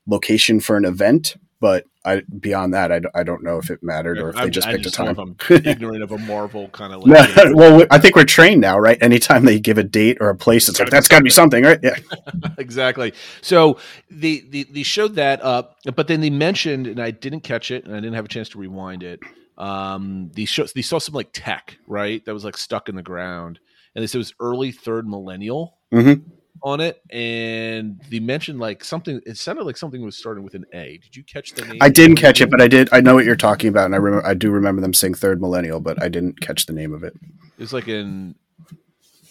location 0.07 0.61
for 0.61 0.77
an 0.77 0.85
event. 0.85 1.37
But 1.61 1.87
I 2.05 2.23
beyond 2.39 2.73
that, 2.73 2.91
I 2.93 3.23
don't 3.25 3.43
know 3.43 3.59
if 3.59 3.69
it 3.69 3.83
mattered 3.83 4.19
or 4.19 4.31
if 4.31 4.37
they 4.37 4.43
I'm- 4.43 4.51
just 4.53 4.69
I 4.69 4.73
picked 4.73 4.87
a 4.87 4.91
just 4.91 4.97
don't 4.97 5.15
time. 5.15 5.37
I'm 5.51 5.67
ignorant 5.67 6.05
of 6.05 6.13
a 6.13 6.19
Marvel 6.19 6.69
kind 6.69 6.95
of. 6.95 7.05
No, 7.07 7.15
Like, 7.15 7.37
well, 7.55 7.85
I 7.91 7.99
think 7.99 8.15
we're 8.15 8.25
trained 8.25 8.61
now, 8.61 8.79
right? 8.79 8.97
Anytime 9.03 9.45
they 9.45 9.59
give 9.59 9.77
a 9.77 9.83
date 9.83 10.19
or 10.21 10.29
a 10.31 10.37
place, 10.37 10.69
it's 10.69 10.79
like 10.79 10.89
that's 10.89 11.09
got 11.09 11.19
to 11.19 11.25
be 11.25 11.31
something, 11.31 11.65
right? 11.65 11.81
Yeah. 11.83 11.97
exactly. 12.59 13.13
So 13.43 13.77
they, 14.09 14.39
they 14.39 14.63
they 14.63 14.85
showed 14.85 15.17
that 15.17 15.43
up, 15.43 15.77
but 15.97 16.07
then 16.07 16.21
they 16.21 16.31
mentioned, 16.31 16.87
and 16.87 17.01
I 17.01 17.11
didn't 17.11 17.41
catch 17.41 17.73
it, 17.73 17.85
and 17.85 17.93
I 17.95 17.99
didn't 17.99 18.15
have 18.15 18.25
a 18.25 18.29
chance 18.29 18.49
to 18.51 18.59
rewind 18.59 19.03
it. 19.03 19.21
Um, 19.61 20.31
they 20.35 20.47
show 20.47 20.65
they 20.75 20.83
saw 20.83 20.99
some 20.99 21.15
like 21.15 21.29
tech, 21.33 21.77
right? 21.87 22.25
That 22.25 22.33
was 22.35 22.45
like 22.45 22.57
stuck 22.57 22.89
in 22.89 22.97
the 22.97 23.03
ground, 23.03 23.61
and 23.95 24.03
they 24.03 24.07
said 24.07 24.17
it 24.17 24.21
was 24.21 24.35
early 24.41 24.73
third 24.73 25.07
millennial 25.07 25.77
Mhm. 25.93 26.23
on 26.63 26.81
it, 26.81 27.03
and 27.11 28.01
they 28.11 28.21
mentioned 28.21 28.59
like 28.59 28.83
something. 28.83 29.21
It 29.27 29.37
sounded 29.37 29.65
like 29.65 29.77
something 29.77 30.03
was 30.03 30.17
starting 30.17 30.45
with 30.45 30.55
an 30.55 30.65
A. 30.73 30.99
Did 31.03 31.15
you 31.15 31.23
catch 31.25 31.53
the 31.53 31.67
name? 31.67 31.79
I 31.83 31.91
didn't 31.91 32.17
catch 32.17 32.41
it, 32.41 32.51
but 32.51 32.63
I 32.63 32.69
did. 32.69 32.89
I 32.91 33.01
know 33.01 33.15
what 33.15 33.27
you're 33.27 33.37
talking 33.37 33.69
about, 33.69 33.85
and 33.85 33.95
I 33.95 33.99
remember. 33.99 34.27
I 34.27 34.33
do 34.35 34.51
remember 34.51 34.81
them 34.81 34.95
saying 34.95 35.15
third 35.15 35.41
millennial, 35.43 35.79
but 35.81 36.03
I 36.03 36.09
didn't 36.09 36.41
catch 36.41 36.65
the 36.65 36.73
name 36.73 36.95
of 36.95 37.05
it. 37.05 37.15
It's 37.59 37.75
like 37.75 37.87
an 37.89 38.37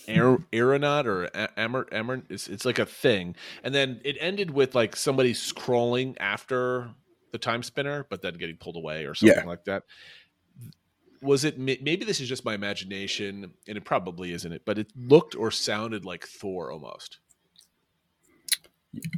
aer- 0.08 0.38
aeronaut 0.54 1.08
or 1.08 1.26
a- 1.34 1.50
amer, 1.58 1.88
amer 1.92 2.22
it's, 2.30 2.48
it's 2.48 2.66
like 2.66 2.80
a 2.80 2.86
thing 2.86 3.36
and 3.64 3.74
then 3.76 4.02
it 4.04 4.18
ended 4.20 4.50
with 4.52 4.74
like 4.74 4.96
somebody 4.96 5.36
crawling 5.56 6.18
after 6.20 6.90
the 7.32 7.38
time 7.38 7.64
spinner 7.64 8.06
but 8.10 8.22
then 8.22 8.34
getting 8.36 8.58
pulled 8.58 8.76
away 8.76 9.06
or 9.06 9.14
something 9.16 9.38
Yeah. 9.38 9.46
like 9.46 9.66
that 9.66 9.84
was 11.22 11.44
it 11.44 11.58
maybe 11.60 12.06
this 12.06 12.22
is 12.22 12.30
just 12.30 12.46
my 12.46 12.54
imagination 12.54 13.52
and 13.68 13.78
it 13.78 13.84
probably 13.86 14.32
isn't 14.32 14.52
it 14.54 14.62
but 14.66 14.78
it 14.80 14.88
looked 14.96 15.36
or 15.36 15.52
sounded 15.52 16.06
like 16.06 16.26
thor 16.26 16.72
almost 16.72 17.20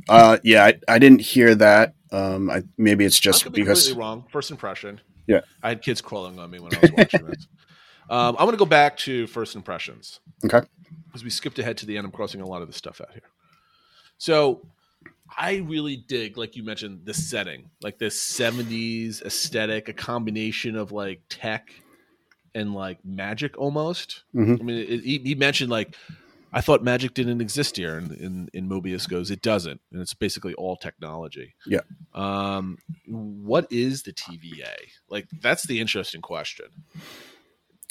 Uh, 0.09 0.37
yeah, 0.43 0.65
I, 0.65 0.73
I 0.87 0.99
didn't 0.99 1.21
hear 1.21 1.55
that. 1.55 1.93
Um, 2.11 2.49
I, 2.49 2.63
maybe 2.77 3.05
it's 3.05 3.19
I 3.19 3.21
just 3.21 3.43
could 3.43 3.53
be 3.53 3.61
because. 3.61 3.83
completely 3.87 4.01
wrong 4.01 4.25
first 4.29 4.51
impression 4.51 4.99
Yeah. 5.27 5.41
i 5.63 5.69
had 5.69 5.81
kids 5.81 6.01
crawling 6.01 6.39
on 6.39 6.51
me 6.51 6.59
when 6.59 6.75
i 6.75 6.79
was 6.81 6.91
watching 6.91 7.25
this 7.25 7.47
um, 8.09 8.35
i'm 8.37 8.45
going 8.45 8.51
to 8.51 8.57
go 8.57 8.65
back 8.65 8.97
to 8.97 9.27
first 9.27 9.55
impressions 9.55 10.19
Okay. 10.43 10.59
because 11.05 11.23
we 11.23 11.29
skipped 11.29 11.57
ahead 11.59 11.77
to 11.77 11.85
the 11.85 11.97
end. 11.97 12.05
I'm 12.05 12.11
crossing 12.11 12.41
a 12.41 12.45
lot 12.47 12.61
of 12.61 12.67
the 12.67 12.73
stuff 12.73 12.99
out 12.99 13.11
here. 13.13 13.21
So 14.17 14.65
I 15.37 15.57
really 15.57 15.97
dig, 15.97 16.37
like 16.37 16.55
you 16.55 16.63
mentioned, 16.63 17.05
the 17.05 17.13
setting, 17.13 17.69
like 17.81 17.97
this 17.99 18.19
70s 18.19 19.21
aesthetic, 19.23 19.87
a 19.89 19.93
combination 19.93 20.75
of 20.75 20.91
like 20.91 21.21
tech 21.29 21.73
and 22.53 22.73
like 22.73 23.03
magic 23.05 23.57
almost. 23.57 24.23
Mhm. 24.35 24.59
I 24.59 24.63
mean, 24.63 24.77
it, 24.77 25.03
he, 25.03 25.17
he 25.19 25.35
mentioned 25.35 25.69
like, 25.71 25.95
I 26.53 26.59
thought 26.59 26.83
magic 26.83 27.13
didn't 27.13 27.39
exist 27.39 27.77
here, 27.77 27.97
and 27.97 28.11
in, 28.11 28.49
in 28.53 28.67
Mobius 28.67 29.07
goes, 29.07 29.31
it 29.31 29.41
doesn't, 29.41 29.79
and 29.91 30.01
it's 30.01 30.13
basically 30.13 30.53
all 30.55 30.75
technology. 30.75 31.55
Yeah. 31.65 31.79
Um, 32.13 32.77
what 33.07 33.71
is 33.71 34.03
the 34.03 34.11
TVA? 34.11 34.75
Like, 35.09 35.29
that's 35.41 35.65
the 35.65 35.79
interesting 35.79 36.21
question. 36.21 36.65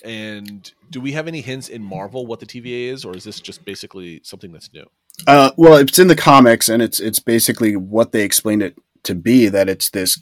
And 0.05 0.71
do 0.91 1.01
we 1.01 1.13
have 1.13 1.27
any 1.27 1.41
hints 1.41 1.69
in 1.69 1.83
Marvel 1.83 2.27
what 2.27 2.41
the 2.41 2.47
TVA 2.47 2.93
is, 2.93 3.05
or 3.05 3.17
is 3.17 3.25
this 3.25 3.41
just 3.41 3.65
basically 3.65 4.21
something 4.25 4.53
that's 4.53 4.73
new? 4.75 4.87
Uh, 5.27 5.51
well, 5.57 5.77
it's 5.77 5.99
in 5.99 6.09
the 6.09 6.17
comics, 6.17 6.69
and 6.69 6.83
it's 6.83 7.01
it's 7.01 7.19
basically 7.19 7.77
what 7.77 8.13
they 8.13 8.23
explained 8.23 8.63
it 8.63 8.77
to 9.05 9.15
be. 9.15 9.49
That 9.49 9.69
it's 9.69 9.91
this 9.91 10.21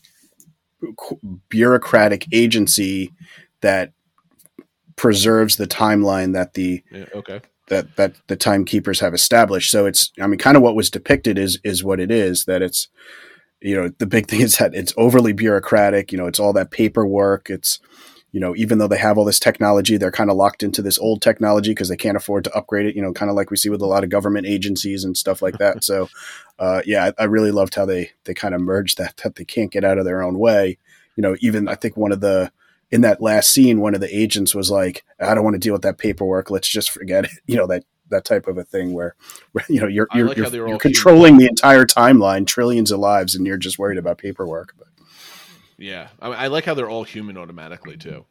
bureaucratic 1.49 2.27
agency 2.33 3.13
that 3.61 3.93
preserves 4.97 5.57
the 5.57 5.67
timeline 5.67 6.33
that 6.35 6.55
the 6.55 6.83
Yeah, 6.91 7.05
okay. 7.15 7.41
that 7.69 7.97
that 7.97 8.15
the 8.27 8.37
timekeepers 8.37 9.01
have 9.01 9.15
established. 9.15 9.71
So 9.71 9.87
it's 9.87 10.13
I 10.21 10.27
mean 10.27 10.39
kind 10.39 10.57
of 10.57 10.63
what 10.63 10.77
was 10.77 10.91
depicted 10.91 11.39
is 11.39 11.59
is 11.65 11.85
what 11.85 12.01
it 12.01 12.11
is 12.11 12.45
that 12.45 12.63
it's 12.63 12.89
you 13.61 13.75
know 13.75 13.91
the 13.99 14.07
big 14.07 14.27
thing 14.29 14.41
is 14.41 14.57
that 14.59 14.75
it's 14.75 14.95
overly 14.97 15.33
bureaucratic, 15.33 16.13
you 16.13 16.19
know, 16.19 16.27
it's 16.27 16.41
all 16.41 16.53
that 16.53 16.71
paperwork, 16.71 17.51
it's 17.51 17.81
you 18.33 18.41
know, 18.41 18.55
even 18.57 18.79
though 18.79 18.89
they 18.89 18.99
have 18.99 19.17
all 19.17 19.25
this 19.25 19.41
technology, 19.41 19.97
they're 19.97 20.11
kind 20.11 20.31
of 20.31 20.37
locked 20.37 20.63
into 20.63 20.83
this 20.83 20.99
old 20.99 21.23
technology 21.23 21.71
because 21.71 21.89
they 21.89 21.97
can't 21.97 22.17
afford 22.17 22.45
to 22.45 22.55
upgrade 22.55 22.87
it, 22.87 22.95
you 22.95 23.01
know, 23.01 23.13
kind 23.13 23.31
of 23.31 23.37
like 23.37 23.51
we 23.51 23.57
see 23.57 23.71
with 23.71 23.81
a 23.81 23.87
lot 23.87 24.05
of 24.05 24.11
government 24.11 24.47
agencies 24.47 25.03
and 25.05 25.17
stuff 25.17 25.41
like 25.41 25.59
that. 25.59 25.83
so, 25.91 26.09
uh, 26.59 26.83
yeah, 26.85 27.07
I, 27.19 27.23
I 27.23 27.25
really 27.25 27.51
loved 27.51 27.75
how 27.75 27.87
they, 27.87 28.11
they 28.25 28.35
kind 28.35 28.55
of 28.55 28.61
merged 28.61 28.99
that, 28.99 29.17
that 29.19 29.37
they 29.37 29.45
can't 29.45 29.73
get 29.73 29.85
out 29.85 29.99
of 29.99 30.05
their 30.05 30.23
own 30.23 30.39
way. 30.39 30.79
You 31.17 31.23
know, 31.23 31.37
even 31.41 31.69
I 31.69 31.75
think 31.75 31.97
one 31.97 32.13
of 32.13 32.21
the, 32.21 32.53
in 32.91 33.01
that 33.03 33.21
last 33.21 33.51
scene, 33.51 33.81
one 33.81 33.95
of 33.95 34.01
the 34.01 34.15
agents 34.15 34.55
was 34.55 34.71
like, 34.71 35.05
I 35.21 35.35
don't 35.35 35.45
want 35.45 35.55
to 35.55 35.61
deal 35.61 35.73
with 35.73 35.83
that 35.83 35.99
paperwork. 35.99 36.51
Let's 36.51 36.69
just 36.69 36.91
forget 36.91 37.25
it. 37.25 37.31
You 37.47 37.57
know, 37.57 37.67
that, 37.67 37.85
that 38.11 38.25
type 38.25 38.47
of 38.47 38.57
a 38.57 38.65
thing 38.65 38.93
where, 38.93 39.15
where 39.53 39.65
you 39.69 39.81
know, 39.81 39.87
you're, 39.87 40.09
you're, 40.15 40.29
like 40.29 40.37
you're, 40.37 40.69
you're 40.69 40.79
controlling 40.79 41.37
the 41.39 41.47
entire 41.47 41.85
timeline, 41.85 42.47
trillions 42.47 42.91
of 42.91 43.01
lives, 43.01 43.35
and 43.35 43.47
you're 43.47 43.59
just 43.59 43.79
worried 43.79 43.99
about 43.99 44.19
paperwork. 44.19 44.75
But 44.79 44.88
Yeah, 45.79 46.09
I, 46.21 46.29
I 46.29 46.47
like 46.49 46.65
how 46.65 46.75
they're 46.75 46.91
all 46.91 47.05
human 47.05 47.37
automatically 47.39 47.97
too, 47.97 48.27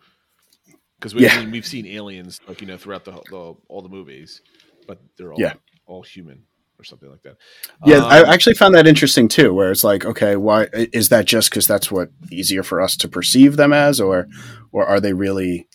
because 0.99 1.15
we, 1.15 1.23
Yeah. 1.23 1.35
I 1.35 1.39
mean, 1.41 1.51
we've 1.51 1.65
seen 1.65 1.85
aliens 1.85 2.41
like 2.47 2.61
you 2.61 2.67
know 2.67 2.77
throughout 2.77 3.05
the, 3.05 3.11
the 3.29 3.55
all 3.69 3.81
the 3.81 3.89
movies, 3.89 4.41
but 4.87 4.99
they're 5.17 5.31
all 5.33 5.39
Yeah. 5.39 5.53
all 5.85 6.03
human 6.03 6.43
or 6.79 6.83
something 6.83 7.09
like 7.09 7.23
that. 7.23 7.37
Yeah, 7.85 7.97
Um, 7.97 8.03
I 8.05 8.21
actually 8.33 8.53
found 8.55 8.75
that 8.75 8.85
interesting 8.85 9.27
too. 9.27 9.53
Where 9.53 9.71
it's 9.71 9.83
like, 9.83 10.05
okay, 10.05 10.35
why 10.35 10.67
is 10.73 11.09
that? 11.09 11.25
Just 11.25 11.49
because 11.49 11.65
that's 11.67 11.91
what 11.91 12.09
easier 12.31 12.61
for 12.63 12.81
us 12.81 12.95
to 12.97 13.07
perceive 13.07 13.55
them 13.57 13.73
as, 13.73 13.99
or 13.99 14.27
or 14.71 14.85
are 14.85 14.99
they 14.99 15.13
really 15.13 15.67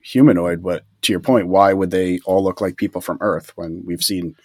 humanoid? 0.00 0.62
But 0.62 0.84
to 1.02 1.12
your 1.12 1.20
point, 1.20 1.48
why 1.48 1.72
would 1.72 1.90
they 1.90 2.18
all 2.26 2.44
look 2.44 2.60
like 2.60 2.76
people 2.76 3.00
from 3.00 3.18
Earth 3.20 3.52
when 3.56 3.82
we've 3.86 4.02
seen 4.04 4.36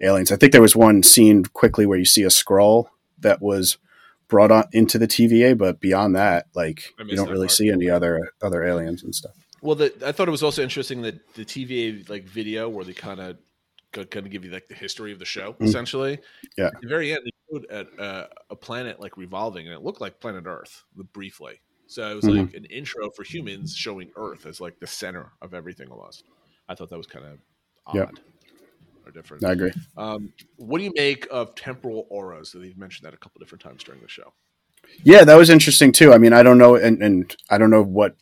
aliens? 0.00 0.30
I 0.32 0.36
think 0.36 0.52
there 0.52 0.62
was 0.62 0.76
one 0.76 1.02
scene 1.02 1.44
quickly 1.44 1.84
where 1.84 1.98
you 1.98 2.04
see 2.04 2.22
a 2.22 2.30
scroll 2.30 2.90
that 3.18 3.42
was 3.42 3.78
brought 4.28 4.50
on 4.50 4.64
into 4.72 4.98
the 4.98 5.06
TVA, 5.06 5.56
but 5.56 5.80
beyond 5.80 6.16
that, 6.16 6.46
like 6.54 6.94
I 6.98 7.04
you 7.04 7.16
don't 7.16 7.28
really 7.28 7.46
part. 7.46 7.52
see 7.52 7.70
any 7.70 7.88
other 7.90 8.30
other 8.42 8.64
aliens 8.64 9.02
and 9.02 9.14
stuff. 9.14 9.32
Well, 9.62 9.74
the, 9.76 9.92
I 10.04 10.12
thought 10.12 10.28
it 10.28 10.32
was 10.32 10.42
also 10.42 10.62
interesting 10.62 11.02
that 11.02 11.34
the 11.34 11.44
TVA 11.44 12.08
like 12.08 12.24
video 12.24 12.68
where 12.68 12.84
they 12.84 12.92
kind 12.92 13.20
of 13.20 13.36
kind 13.92 14.26
of 14.26 14.30
give 14.30 14.44
you 14.44 14.50
like 14.50 14.68
the 14.68 14.74
history 14.74 15.10
of 15.12 15.18
the 15.18 15.24
show 15.24 15.54
Mm. 15.54 15.64
essentially. 15.66 16.18
Yeah. 16.58 16.66
At 16.66 16.80
the 16.82 16.88
very 16.88 17.12
end, 17.12 17.22
they 17.24 17.30
showed 17.50 17.64
a, 17.70 17.86
a, 18.04 18.28
a 18.50 18.56
planet 18.56 19.00
like 19.00 19.16
revolving, 19.16 19.66
and 19.66 19.74
it 19.74 19.82
looked 19.82 20.00
like 20.00 20.20
planet 20.20 20.44
Earth 20.46 20.84
briefly. 21.12 21.60
So 21.86 22.10
it 22.10 22.14
was 22.14 22.24
Mhm. 22.24 22.46
like 22.46 22.54
an 22.54 22.64
intro 22.66 23.10
for 23.10 23.22
humans 23.22 23.74
showing 23.74 24.10
Earth 24.16 24.44
as 24.44 24.60
like 24.60 24.80
the 24.80 24.86
center 24.86 25.32
of 25.40 25.54
everything 25.54 25.88
almost. 25.88 26.24
I 26.68 26.74
thought 26.74 26.90
that 26.90 26.98
was 26.98 27.06
kind 27.06 27.24
of 27.24 27.38
odd. 27.86 27.94
Yeah. 27.96 28.10
Are 29.06 29.10
different. 29.10 29.44
I 29.44 29.52
agree. 29.52 29.72
Um, 29.96 30.32
what 30.56 30.78
do 30.78 30.84
you 30.84 30.92
make 30.94 31.26
of 31.30 31.54
temporal 31.54 32.06
auras? 32.10 32.50
So 32.50 32.58
they've 32.58 32.76
mentioned 32.76 33.06
that 33.06 33.14
a 33.14 33.18
couple 33.18 33.38
different 33.38 33.62
times 33.62 33.84
during 33.84 34.00
the 34.00 34.08
show. 34.08 34.32
Yeah, 35.02 35.24
that 35.24 35.34
was 35.36 35.50
interesting 35.50 35.92
too. 35.92 36.12
I 36.12 36.18
mean, 36.18 36.32
I 36.32 36.42
don't 36.42 36.58
know, 36.58 36.76
and, 36.76 37.02
and 37.02 37.36
I 37.50 37.58
don't 37.58 37.70
know 37.70 37.82
what 37.82 38.16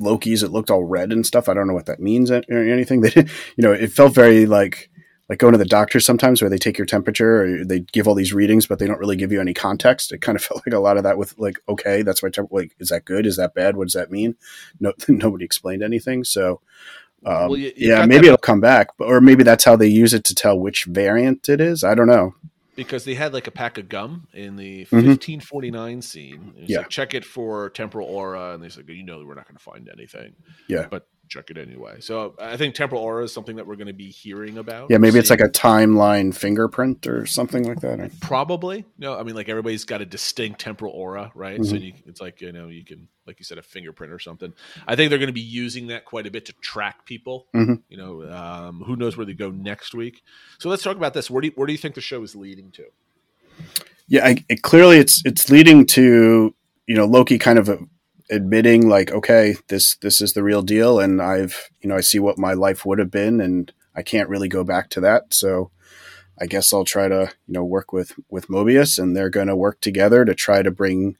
Loki's. 0.00 0.42
It 0.42 0.50
looked 0.50 0.70
all 0.70 0.84
red 0.84 1.12
and 1.12 1.26
stuff. 1.26 1.48
I 1.48 1.54
don't 1.54 1.66
know 1.66 1.74
what 1.74 1.86
that 1.86 2.00
means 2.00 2.30
or 2.30 2.42
anything. 2.50 3.00
They, 3.02 3.12
you 3.56 3.62
know, 3.62 3.72
it 3.72 3.92
felt 3.92 4.14
very 4.14 4.46
like 4.46 4.90
like 5.28 5.38
going 5.38 5.52
to 5.52 5.58
the 5.58 5.64
doctor 5.64 5.98
sometimes, 5.98 6.42
where 6.42 6.50
they 6.50 6.58
take 6.58 6.76
your 6.76 6.86
temperature 6.86 7.42
or 7.42 7.64
they 7.64 7.80
give 7.80 8.06
all 8.06 8.14
these 8.14 8.34
readings, 8.34 8.66
but 8.66 8.78
they 8.78 8.86
don't 8.86 8.98
really 8.98 9.16
give 9.16 9.32
you 9.32 9.40
any 9.40 9.54
context. 9.54 10.12
It 10.12 10.20
kind 10.20 10.36
of 10.36 10.44
felt 10.44 10.62
like 10.66 10.74
a 10.74 10.80
lot 10.80 10.96
of 10.96 11.04
that 11.04 11.18
with 11.18 11.38
like, 11.38 11.58
okay, 11.68 12.02
that's 12.02 12.22
my 12.22 12.28
temperature. 12.28 12.54
Like, 12.54 12.76
is 12.78 12.88
that 12.88 13.04
good? 13.04 13.26
Is 13.26 13.36
that 13.36 13.54
bad? 13.54 13.76
What 13.76 13.86
does 13.86 13.94
that 13.94 14.10
mean? 14.10 14.36
No, 14.78 14.92
nobody 15.08 15.44
explained 15.44 15.82
anything. 15.82 16.24
So. 16.24 16.60
Um, 17.24 17.48
well, 17.48 17.56
you, 17.56 17.72
yeah, 17.76 18.04
maybe 18.06 18.22
that- 18.22 18.24
it'll 18.26 18.38
come 18.38 18.60
back, 18.60 18.88
or 18.98 19.20
maybe 19.20 19.44
that's 19.44 19.64
how 19.64 19.76
they 19.76 19.86
use 19.86 20.12
it 20.12 20.24
to 20.24 20.34
tell 20.34 20.58
which 20.58 20.84
variant 20.84 21.48
it 21.48 21.60
is. 21.60 21.84
I 21.84 21.94
don't 21.94 22.08
know 22.08 22.34
because 22.74 23.04
they 23.04 23.14
had 23.14 23.32
like 23.32 23.46
a 23.46 23.50
pack 23.50 23.78
of 23.78 23.88
gum 23.88 24.26
in 24.32 24.56
the 24.56 24.80
1549 24.86 25.72
mm-hmm. 25.72 26.00
scene. 26.00 26.54
yeah, 26.56 26.78
like, 26.78 26.88
check 26.88 27.14
it 27.14 27.24
for 27.24 27.70
temporal 27.70 28.08
aura, 28.08 28.54
and 28.54 28.62
they 28.62 28.68
said, 28.68 28.88
"You 28.88 29.04
know, 29.04 29.24
we're 29.24 29.34
not 29.34 29.46
going 29.46 29.56
to 29.56 29.62
find 29.62 29.88
anything." 29.92 30.34
Yeah, 30.68 30.86
but 30.90 31.06
check 31.32 31.50
it 31.50 31.56
anyway. 31.56 32.00
So 32.00 32.34
I 32.38 32.56
think 32.56 32.74
temporal 32.74 33.02
aura 33.02 33.24
is 33.24 33.32
something 33.32 33.56
that 33.56 33.66
we're 33.66 33.76
going 33.76 33.86
to 33.86 33.94
be 33.94 34.10
hearing 34.10 34.58
about. 34.58 34.90
Yeah, 34.90 34.98
maybe 34.98 35.18
it's 35.18 35.30
like 35.30 35.40
a 35.40 35.48
timeline 35.48 36.34
fingerprint 36.34 37.06
or 37.06 37.24
something 37.24 37.64
like 37.64 37.80
that. 37.80 38.10
Probably. 38.20 38.84
No, 38.98 39.18
I 39.18 39.22
mean 39.22 39.34
like 39.34 39.48
everybody's 39.48 39.84
got 39.84 40.02
a 40.02 40.06
distinct 40.06 40.60
temporal 40.60 40.92
aura, 40.92 41.32
right? 41.34 41.58
Mm-hmm. 41.58 41.70
So 41.70 41.76
you, 41.76 41.92
it's 42.06 42.20
like 42.20 42.40
you 42.42 42.52
know 42.52 42.68
you 42.68 42.84
can 42.84 43.08
like 43.26 43.38
you 43.38 43.44
said 43.44 43.56
a 43.56 43.62
fingerprint 43.62 44.12
or 44.12 44.18
something. 44.18 44.52
I 44.86 44.94
think 44.94 45.08
they're 45.08 45.18
going 45.18 45.28
to 45.28 45.32
be 45.32 45.40
using 45.40 45.86
that 45.86 46.04
quite 46.04 46.26
a 46.26 46.30
bit 46.30 46.46
to 46.46 46.52
track 46.54 47.06
people. 47.06 47.46
Mm-hmm. 47.54 47.74
You 47.88 47.96
know, 47.96 48.30
um, 48.30 48.82
who 48.84 48.96
knows 48.96 49.16
where 49.16 49.24
they 49.24 49.32
go 49.32 49.50
next 49.50 49.94
week? 49.94 50.22
So 50.58 50.68
let's 50.68 50.82
talk 50.82 50.96
about 50.96 51.14
this. 51.14 51.30
Where 51.30 51.40
do 51.40 51.48
you, 51.48 51.52
where 51.56 51.66
do 51.66 51.72
you 51.72 51.78
think 51.78 51.94
the 51.94 52.00
show 52.00 52.22
is 52.22 52.36
leading 52.36 52.70
to? 52.72 52.84
Yeah, 54.08 54.26
I, 54.26 54.44
it, 54.48 54.62
clearly 54.62 54.98
it's 54.98 55.22
it's 55.24 55.48
leading 55.48 55.86
to 55.86 56.54
you 56.86 56.94
know 56.94 57.06
Loki 57.06 57.38
kind 57.38 57.58
of 57.58 57.70
admitting 58.32 58.88
like 58.88 59.12
okay 59.12 59.54
this 59.68 59.96
this 59.96 60.22
is 60.22 60.32
the 60.32 60.42
real 60.42 60.62
deal 60.62 60.98
and 60.98 61.20
i've 61.20 61.70
you 61.82 61.88
know 61.88 61.96
i 61.96 62.00
see 62.00 62.18
what 62.18 62.38
my 62.38 62.54
life 62.54 62.86
would 62.86 62.98
have 62.98 63.10
been 63.10 63.40
and 63.40 63.72
i 63.94 64.02
can't 64.02 64.28
really 64.28 64.48
go 64.48 64.64
back 64.64 64.88
to 64.88 65.00
that. 65.00 65.34
So 65.34 65.70
i 66.40 66.46
guess 66.46 66.72
i'll 66.72 66.84
try 66.84 67.08
to 67.08 67.30
you 67.46 67.52
know 67.52 67.62
work 67.62 67.92
with 67.92 68.14
with 68.30 68.48
mobius 68.48 68.98
and 68.98 69.14
they're 69.14 69.28
going 69.28 69.48
to 69.48 69.56
work 69.56 69.80
together 69.80 70.24
to 70.24 70.34
try 70.34 70.62
to 70.62 70.70
bring 70.70 71.18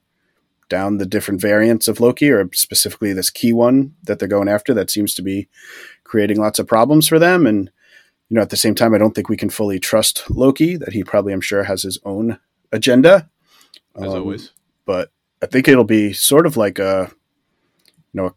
down 0.71 0.97
the 0.97 1.04
different 1.04 1.38
variants 1.38 1.87
of 1.87 2.00
loki 2.00 2.31
or 2.31 2.49
specifically 2.54 3.12
this 3.12 3.28
key 3.28 3.52
one 3.52 3.95
that 4.04 4.19
they're 4.19 4.26
going 4.26 4.49
after 4.49 4.73
that 4.73 4.90
seems 4.90 5.14
to 5.14 5.23
be 5.23 5.49
creating 6.04 6.40
lots 6.40 6.59
of 6.59 6.66
problems 6.66 7.07
for 7.07 7.19
them. 7.19 7.47
And 7.47 7.71
you 8.31 8.37
know 8.37 8.42
at 8.42 8.49
the 8.49 8.57
same 8.57 8.75
time 8.75 8.95
i 8.95 8.99
don't 8.99 9.14
think 9.14 9.28
we 9.28 9.37
can 9.37 9.50
fully 9.50 9.78
trust 9.78 10.31
loki 10.31 10.76
that 10.76 10.95
he 10.95 11.04
probably 11.04 11.35
i'm 11.35 11.42
sure 11.42 11.64
has 11.64 11.83
his 11.83 11.99
own 12.07 12.38
agenda. 12.73 13.28
As 13.95 14.04
um, 14.04 14.23
always. 14.23 14.52
but 14.87 15.11
I 15.43 15.47
think 15.47 15.69
it'll 15.69 15.85
be 15.85 16.13
sort 16.13 16.47
of 16.47 16.57
like 16.57 16.79
a, 16.79 17.11
you 18.13 18.23
know, 18.23 18.35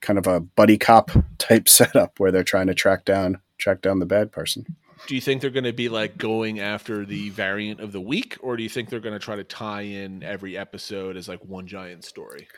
kind 0.00 0.18
of 0.18 0.26
a 0.26 0.40
buddy 0.40 0.78
cop 0.78 1.10
type 1.38 1.68
setup 1.68 2.20
where 2.20 2.30
they're 2.30 2.44
trying 2.44 2.68
to 2.68 2.74
track 2.74 3.04
down 3.04 3.40
track 3.58 3.80
down 3.80 3.98
the 3.98 4.06
bad 4.06 4.32
person. 4.32 4.66
Do 5.06 5.14
you 5.14 5.20
think 5.20 5.42
they're 5.42 5.50
going 5.50 5.64
to 5.64 5.72
be 5.72 5.90
like 5.90 6.16
going 6.16 6.60
after 6.60 7.04
the 7.04 7.28
variant 7.30 7.80
of 7.80 7.92
the 7.92 8.00
week, 8.00 8.38
or 8.40 8.56
do 8.56 8.62
you 8.62 8.70
think 8.70 8.88
they're 8.88 9.00
going 9.00 9.12
to 9.12 9.18
try 9.18 9.36
to 9.36 9.44
tie 9.44 9.82
in 9.82 10.22
every 10.22 10.56
episode 10.56 11.16
as 11.16 11.28
like 11.28 11.44
one 11.44 11.66
giant 11.66 12.04
story? 12.04 12.48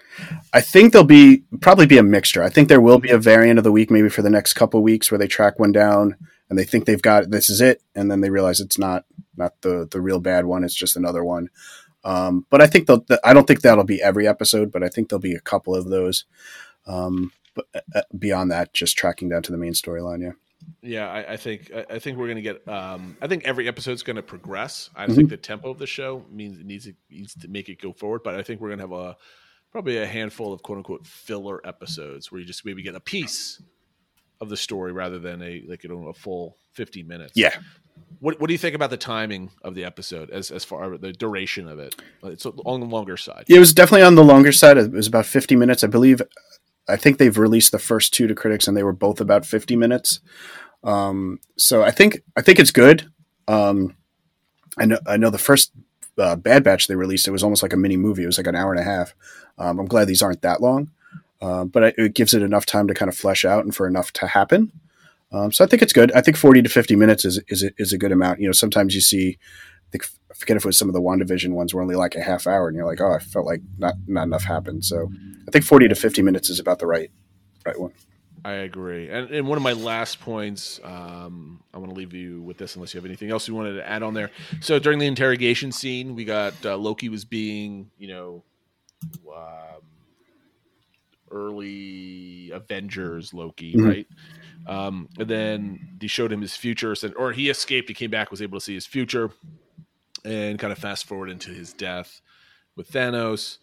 I 0.53 0.61
think 0.61 0.93
there'll 0.93 1.07
be 1.07 1.43
probably 1.61 1.87
be 1.87 1.99
a 1.99 2.05
mixture. 2.05 2.45
I 2.45 2.49
think 2.49 2.69
there 2.69 2.81
will 2.81 2.99
be 2.99 3.11
a 3.11 3.19
variant 3.19 3.59
of 3.59 3.65
the 3.65 3.73
week 3.73 3.91
maybe 3.91 4.09
for 4.09 4.23
the 4.23 4.31
next 4.31 4.53
couple 4.53 4.81
weeks 4.81 5.11
where 5.11 5.19
they 5.19 5.27
track 5.27 5.59
one 5.59 5.73
down 5.73 6.17
and 6.49 6.57
they 6.57 6.65
think 6.65 6.85
they've 6.85 7.03
got 7.03 7.31
this 7.31 7.51
is 7.51 7.61
it, 7.61 7.83
and 7.97 8.11
then 8.11 8.21
they 8.21 8.31
realize 8.31 8.61
it's 8.61 8.79
not 8.79 9.05
not 9.37 9.61
the 9.63 9.89
the 9.91 10.01
real 10.01 10.21
bad 10.21 10.47
one. 10.47 10.63
It's 10.63 10.75
just 10.75 10.97
another 10.97 11.25
one. 11.25 11.49
Um, 12.07 12.47
but 12.51 12.63
I 12.63 12.69
think 12.69 12.87
they'll, 12.87 13.05
I 13.25 13.35
don't 13.35 13.47
think 13.47 13.63
that'll 13.63 13.85
be 13.85 14.01
every 14.01 14.29
episode, 14.29 14.71
but 14.71 14.85
I 14.85 14.89
think 14.89 15.09
there'll 15.09 15.21
be 15.21 15.35
a 15.35 15.41
couple 15.41 15.75
of 15.75 15.89
those. 15.89 16.25
Um, 16.87 17.33
but 17.55 17.67
uh, 17.95 18.03
beyond 18.17 18.53
that, 18.53 18.73
just 18.73 18.97
tracking 18.97 19.29
down 19.29 19.43
to 19.43 19.53
the 19.53 19.59
main 19.59 19.73
storyline. 19.73 20.23
Yeah. 20.23 20.33
Yeah, 20.83 21.09
I, 21.09 21.33
I, 21.33 21.37
think 21.37 21.71
I 21.91 21.99
think 21.99 22.17
we're 22.19 22.27
going 22.27 22.37
to 22.37 22.43
get. 22.43 22.67
Um, 22.67 23.17
I 23.21 23.29
think 23.29 23.45
every 23.45 23.69
episode's 23.69 24.03
going 24.03 24.17
to 24.17 24.23
progress. 24.23 24.91
I 24.97 25.05
mm-hmm. 25.05 25.15
think 25.15 25.31
the 25.31 25.37
tempo 25.37 25.71
of 25.71 25.79
the 25.79 25.87
show 25.87 26.25
means 26.31 26.59
it 26.59 26.67
needs 26.67 26.87
to, 26.87 26.95
needs 27.11 27.35
to 27.35 27.49
make 27.49 27.69
it 27.69 27.81
go 27.81 27.93
forward. 27.93 28.23
But 28.25 28.35
I 28.35 28.43
think 28.43 28.61
we're 28.61 28.69
going 28.69 28.79
to 28.79 28.85
have 28.85 28.93
a 28.93 29.17
probably 29.71 29.99
a 29.99 30.07
handful 30.07 30.53
of 30.53 30.63
quote 30.63 30.79
unquote 30.79 31.07
filler 31.07 31.61
episodes 31.65 32.33
where 32.33 32.41
you 32.41 32.47
just 32.47 32.65
maybe 32.65 32.83
get 32.83 32.95
a 32.95 33.01
piece 33.01 33.63
of 34.41 34.49
the 34.49 34.57
story 34.57 34.93
rather 34.93 35.19
than 35.19 35.43
a 35.43 35.63
like 35.69 35.85
you 35.85 35.91
know 35.91 36.09
a 36.09 36.15
full 36.15 36.57
fifty 36.73 37.03
minutes. 37.03 37.35
Yeah, 37.37 37.55
what 38.21 38.41
What 38.41 38.49
do 38.49 38.55
you 38.55 38.59
think 38.59 38.75
about 38.75 38.91
the 38.91 38.97
timing 38.97 39.51
of 39.63 39.75
the 39.75 39.85
episode 39.85 40.31
as 40.31 40.51
as 40.51 40.65
far 40.65 40.95
as 40.95 41.01
the 41.01 41.13
duration 41.13 41.69
of 41.69 41.79
it? 41.79 41.95
It's 42.25 42.47
on 42.47 42.81
the 42.81 42.87
longer 42.87 43.17
side. 43.17 43.45
It 43.49 43.59
was 43.59 43.75
definitely 43.75 44.07
on 44.07 44.15
the 44.15 44.25
longer 44.25 44.53
side. 44.53 44.79
It 44.79 44.93
was 44.93 45.07
about 45.07 45.27
fifty 45.27 45.57
minutes, 45.57 45.85
I 45.85 45.89
believe. 45.89 46.23
I 46.89 46.97
think 46.97 47.19
they've 47.19 47.37
released 47.37 47.73
the 47.73 47.79
first 47.79 48.15
two 48.15 48.27
to 48.27 48.35
critics, 48.35 48.69
and 48.69 48.77
they 48.77 48.83
were 48.83 48.93
both 48.93 49.21
about 49.21 49.45
fifty 49.45 49.77
minutes. 49.77 50.21
Um, 50.85 51.41
so 51.57 51.83
I 51.83 51.91
think 51.91 52.23
I 52.37 52.43
think 52.43 52.59
it's 52.59 52.71
good. 52.71 53.11
Um, 53.49 53.97
I 54.79 54.87
know 54.87 54.99
I 55.07 55.17
know 55.17 55.31
the 55.31 55.39
first 55.39 55.73
uh, 56.19 56.37
Bad 56.37 56.65
Batch 56.65 56.87
they 56.87 56.97
released 56.97 57.29
it 57.29 57.33
was 57.33 57.43
almost 57.43 57.63
like 57.63 57.73
a 57.73 57.79
mini 57.79 57.97
movie. 57.97 58.23
It 58.23 58.27
was 58.27 58.39
like 58.39 58.47
an 58.47 58.57
hour 58.57 58.73
and 58.73 58.81
a 58.81 58.85
half. 58.85 59.15
Um, 59.59 59.79
I'm 59.79 59.87
glad 59.87 60.07
these 60.07 60.23
aren't 60.23 60.43
that 60.43 60.61
long, 60.61 60.91
uh, 61.41 61.65
but 61.65 61.95
it 61.99 62.15
gives 62.15 62.35
it 62.35 62.43
enough 62.43 62.67
time 62.67 62.87
to 62.89 62.95
kind 62.95 63.09
of 63.09 63.17
flesh 63.17 63.45
out 63.45 63.65
and 63.65 63.75
for 63.75 63.87
enough 63.87 64.13
to 64.15 64.27
happen. 64.27 64.73
Um, 65.33 65.53
so 65.53 65.65
I 65.65 65.67
think 65.67 65.83
it's 65.83 65.93
good. 65.93 66.13
I 66.13 66.21
think 66.21 66.37
40 66.37 66.63
to 66.63 66.69
50 66.69 66.97
minutes 66.97 67.25
is, 67.25 67.41
is, 67.49 67.65
is 67.79 67.93
a 67.93 67.99
good 67.99 68.13
amount. 68.13 68.41
You 68.41 68.47
know, 68.47 68.53
sometimes 68.53 68.95
you 68.95 69.01
see, 69.01 69.39
I, 69.41 69.91
think, 69.91 70.07
I 70.31 70.35
forget 70.35 70.57
if 70.57 70.65
it 70.65 70.69
was 70.69 70.79
some 70.79 70.89
of 70.89 70.95
the 70.95 71.01
WandaVision 71.01 71.51
ones 71.51 71.75
were 71.75 71.83
only 71.83 71.97
like 71.97 72.15
a 72.15 72.23
half 72.23 72.47
hour 72.47 72.69
and 72.69 72.77
you're 72.77 72.87
like, 72.87 73.01
oh, 73.01 73.13
I 73.13 73.19
felt 73.19 73.47
like 73.47 73.61
not, 73.79 73.95
not 74.07 74.25
enough 74.25 74.45
happened. 74.45 74.85
So 74.85 75.11
I 75.47 75.51
think 75.51 75.65
40 75.65 75.89
to 75.89 75.95
50 75.95 76.23
minutes 76.23 76.49
is 76.49 76.61
about 76.61 76.79
the 76.79 76.87
right, 76.87 77.11
right 77.65 77.79
one. 77.79 77.93
I 78.45 78.53
agree. 78.53 79.09
And, 79.11 79.29
and 79.31 79.49
one 79.49 79.57
of 79.57 79.65
my 79.65 79.73
last 79.73 80.21
points, 80.21 80.79
um, 80.85 81.65
I 81.75 81.79
want 81.79 81.91
to 81.91 81.97
leave 81.97 82.15
you 82.15 82.43
with 82.43 82.59
this 82.59 82.77
unless 82.77 82.95
you 82.95 82.99
have 82.99 83.05
anything 83.05 83.29
else 83.29 83.49
you 83.49 83.57
wanted 83.57 83.75
to 83.75 83.89
add 83.89 84.05
on 84.05 84.15
there. 84.15 84.31
So 84.61 84.79
during 84.79 85.01
the 85.01 85.07
interrogation 85.07 85.73
scene, 85.73 86.15
we 86.15 86.25
got 86.25 86.55
uh, 86.65 86.77
Loki 86.77 87.09
was 87.09 87.25
being, 87.25 87.91
you 87.99 88.07
know, 88.07 88.45
um, 89.35 89.83
early 91.31 92.51
Avengers 92.53 93.35
Loki, 93.35 93.75
mm-hmm. 93.75 93.87
right? 93.87 94.07
Um, 94.67 95.09
and 95.19 95.29
then 95.29 95.97
they 95.99 96.09
showed 96.09 96.33
him 96.33 96.41
his 96.41 96.57
future, 96.57 96.95
or 97.17 97.33
he 97.33 97.49
escaped. 97.49 97.89
He 97.89 97.95
came 97.95 98.11
back, 98.11 98.31
was 98.31 98.43
able 98.43 98.59
to 98.59 98.65
see 98.65 98.75
his 98.75 98.87
future, 98.87 99.31
and 100.25 100.59
kind 100.59 100.73
of 100.73 100.79
fast 100.79 101.07
forward 101.07 101.31
into 101.31 101.51
his 101.51 101.73
death 101.73 102.21
with 102.75 102.91
Thanos. 102.91 103.59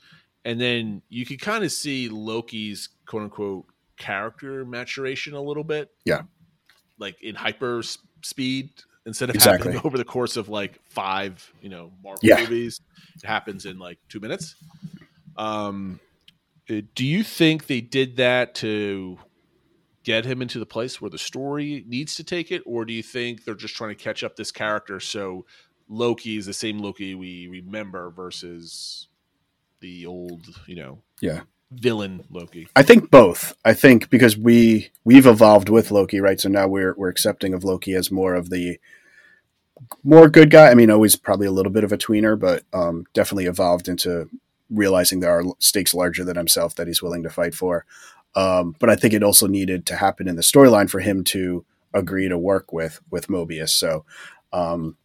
And 0.46 0.60
then 0.60 1.02
you 1.10 1.26
could 1.26 1.42
kind 1.42 1.64
of 1.64 1.72
see 1.72 2.10
Loki's 2.10 2.90
quote 3.06 3.24
unquote 3.24 3.66
character 3.98 4.66
maturation 4.66 5.34
a 5.34 5.42
little 5.42 5.64
bit. 5.64 5.90
Yeah. 6.06 6.24
Like 6.98 7.22
in 7.22 7.36
hyper 7.36 7.82
speed 8.22 8.70
instead 9.06 9.30
of 9.30 9.36
exactly. 9.36 9.72
happening 9.72 9.82
over 9.86 9.98
the 9.98 10.06
course 10.06 10.38
of 10.38 10.50
like 10.50 10.80
five, 10.90 11.52
you 11.62 11.70
know, 11.70 11.92
Marvel 12.04 12.20
yeah. 12.22 12.40
movies. 12.40 12.80
It 13.16 13.28
happens 13.28 13.66
in 13.66 13.80
like 13.80 14.00
two 14.10 14.20
minutes. 14.20 14.56
Um, 15.38 16.00
uh, 16.70 16.82
do 16.96 17.06
you 17.06 17.24
think 17.24 17.68
they 17.68 17.82
did 17.82 18.18
that 18.18 18.56
to 18.56 19.18
get 20.04 20.26
him 20.26 20.42
into 20.42 20.60
the 20.60 20.66
place 20.66 21.02
where 21.02 21.10
the 21.10 21.18
story 21.18 21.84
needs 21.88 22.16
to 22.16 22.24
take 22.24 22.52
it, 22.52 22.62
or 22.66 22.86
do 22.86 22.94
you 22.94 23.04
think 23.04 23.44
they're 23.44 23.56
just 23.56 23.76
trying 23.76 23.96
to 23.96 24.04
catch 24.04 24.24
up 24.24 24.36
this 24.36 24.52
character 24.52 25.00
so 25.00 25.46
Loki 25.90 26.38
is 26.38 26.46
the 26.46 26.54
same 26.54 26.80
Loki 26.80 27.16
we 27.16 27.48
remember 27.48 28.10
versus 28.10 29.08
the 29.80 30.06
old, 30.06 30.48
you 30.68 30.76
know, 30.76 31.00
yeah, 31.22 31.42
villain 31.72 32.24
Loki? 32.30 32.68
I 32.76 32.84
think 32.84 33.10
both. 33.12 33.56
I 33.64 33.74
think 33.74 34.10
because 34.10 34.38
we 34.38 34.90
we've 35.04 35.28
evolved 35.28 35.70
with 35.70 35.92
Loki, 35.92 36.20
right? 36.20 36.40
So 36.40 36.50
now 36.50 36.68
we're 36.68 36.94
we're 36.96 37.10
accepting 37.10 37.54
of 37.54 37.64
Loki 37.64 37.94
as 37.94 38.12
more 38.12 38.36
of 38.36 38.50
the 38.50 38.80
more 40.04 40.30
good 40.30 40.50
guy. 40.50 40.70
I 40.70 40.76
mean, 40.76 40.90
always 40.90 41.16
probably 41.16 41.48
a 41.48 41.52
little 41.52 41.72
bit 41.72 41.84
of 41.84 41.92
a 41.92 41.98
tweener, 41.98 42.40
but 42.40 42.64
um, 42.74 43.06
definitely 43.14 43.46
evolved 43.46 43.88
into 43.88 44.30
realizing 44.70 45.20
there 45.20 45.38
are 45.38 45.44
stakes 45.60 45.94
larger 45.94 46.24
than 46.24 46.38
himself 46.38 46.76
that 46.76 46.88
he's 46.88 47.02
willing 47.02 47.24
to 47.24 47.30
fight 47.30 47.54
for. 47.54 47.86
Um, 48.36 48.76
but 48.80 48.90
I 48.90 48.96
think 48.96 49.14
it 49.14 49.24
also 49.24 49.48
needed 49.48 49.86
to 49.88 49.96
happen 49.96 50.28
in 50.28 50.36
the 50.36 50.42
storyline 50.42 50.90
for 50.90 51.00
him 51.00 51.24
to 51.26 51.66
agree 51.94 52.28
to 52.28 52.38
work 52.38 52.74
with 52.74 53.00
with 53.12 53.28
Mobius. 53.28 53.70
So 53.70 54.06
um, 54.52 54.98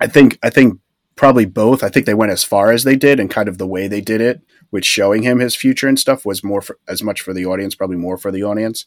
I 0.00 0.06
think 0.06 0.38
I 0.42 0.50
think 0.50 0.80
probably 1.14 1.46
both. 1.46 1.82
I 1.82 1.88
think 1.88 2.06
they 2.06 2.14
went 2.14 2.32
as 2.32 2.44
far 2.44 2.72
as 2.72 2.84
they 2.84 2.96
did, 2.96 3.18
and 3.18 3.30
kind 3.30 3.48
of 3.48 3.58
the 3.58 3.66
way 3.66 3.88
they 3.88 4.00
did 4.00 4.20
it, 4.20 4.40
which 4.70 4.84
showing 4.84 5.22
him 5.22 5.38
his 5.38 5.56
future 5.56 5.88
and 5.88 5.98
stuff 5.98 6.26
was 6.26 6.44
more 6.44 6.60
for, 6.60 6.78
as 6.88 7.02
much 7.02 7.20
for 7.20 7.32
the 7.32 7.46
audience, 7.46 7.74
probably 7.74 7.96
more 7.96 8.18
for 8.18 8.30
the 8.30 8.44
audience 8.44 8.86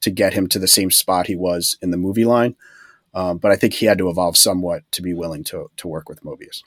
to 0.00 0.10
get 0.10 0.34
him 0.34 0.46
to 0.48 0.58
the 0.58 0.68
same 0.68 0.90
spot 0.90 1.26
he 1.26 1.36
was 1.36 1.78
in 1.82 1.90
the 1.90 1.96
movie 1.96 2.24
line. 2.24 2.54
Um, 3.14 3.38
but 3.38 3.50
I 3.50 3.56
think 3.56 3.74
he 3.74 3.86
had 3.86 3.98
to 3.98 4.10
evolve 4.10 4.36
somewhat 4.36 4.82
to 4.92 5.02
be 5.02 5.14
willing 5.14 5.42
to 5.44 5.70
to 5.76 5.88
work 5.88 6.08
with 6.08 6.22
Mobius. 6.22 6.62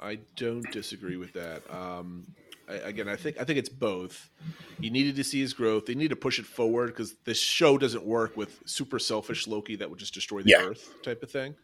I 0.00 0.18
don't 0.36 0.70
disagree 0.72 1.16
with 1.16 1.34
that. 1.34 1.62
Um, 1.68 2.34
I, 2.70 2.74
again, 2.88 3.08
I 3.08 3.16
think 3.16 3.40
I 3.40 3.44
think 3.44 3.58
it's 3.58 3.68
both. 3.68 4.30
You 4.78 4.90
needed 4.90 5.16
to 5.16 5.24
see 5.24 5.40
his 5.40 5.52
growth. 5.52 5.86
They 5.86 5.94
need 5.94 6.08
to 6.08 6.16
push 6.16 6.38
it 6.38 6.46
forward 6.46 6.86
because 6.88 7.14
this 7.24 7.38
show 7.40 7.76
doesn't 7.78 8.04
work 8.04 8.36
with 8.36 8.60
super 8.66 8.98
selfish 8.98 9.46
Loki 9.46 9.76
that 9.76 9.90
would 9.90 9.98
just 9.98 10.14
destroy 10.14 10.42
the 10.42 10.50
Yeah. 10.50 10.62
Earth 10.66 10.94
type 11.02 11.22
of 11.22 11.30
thing. 11.30 11.54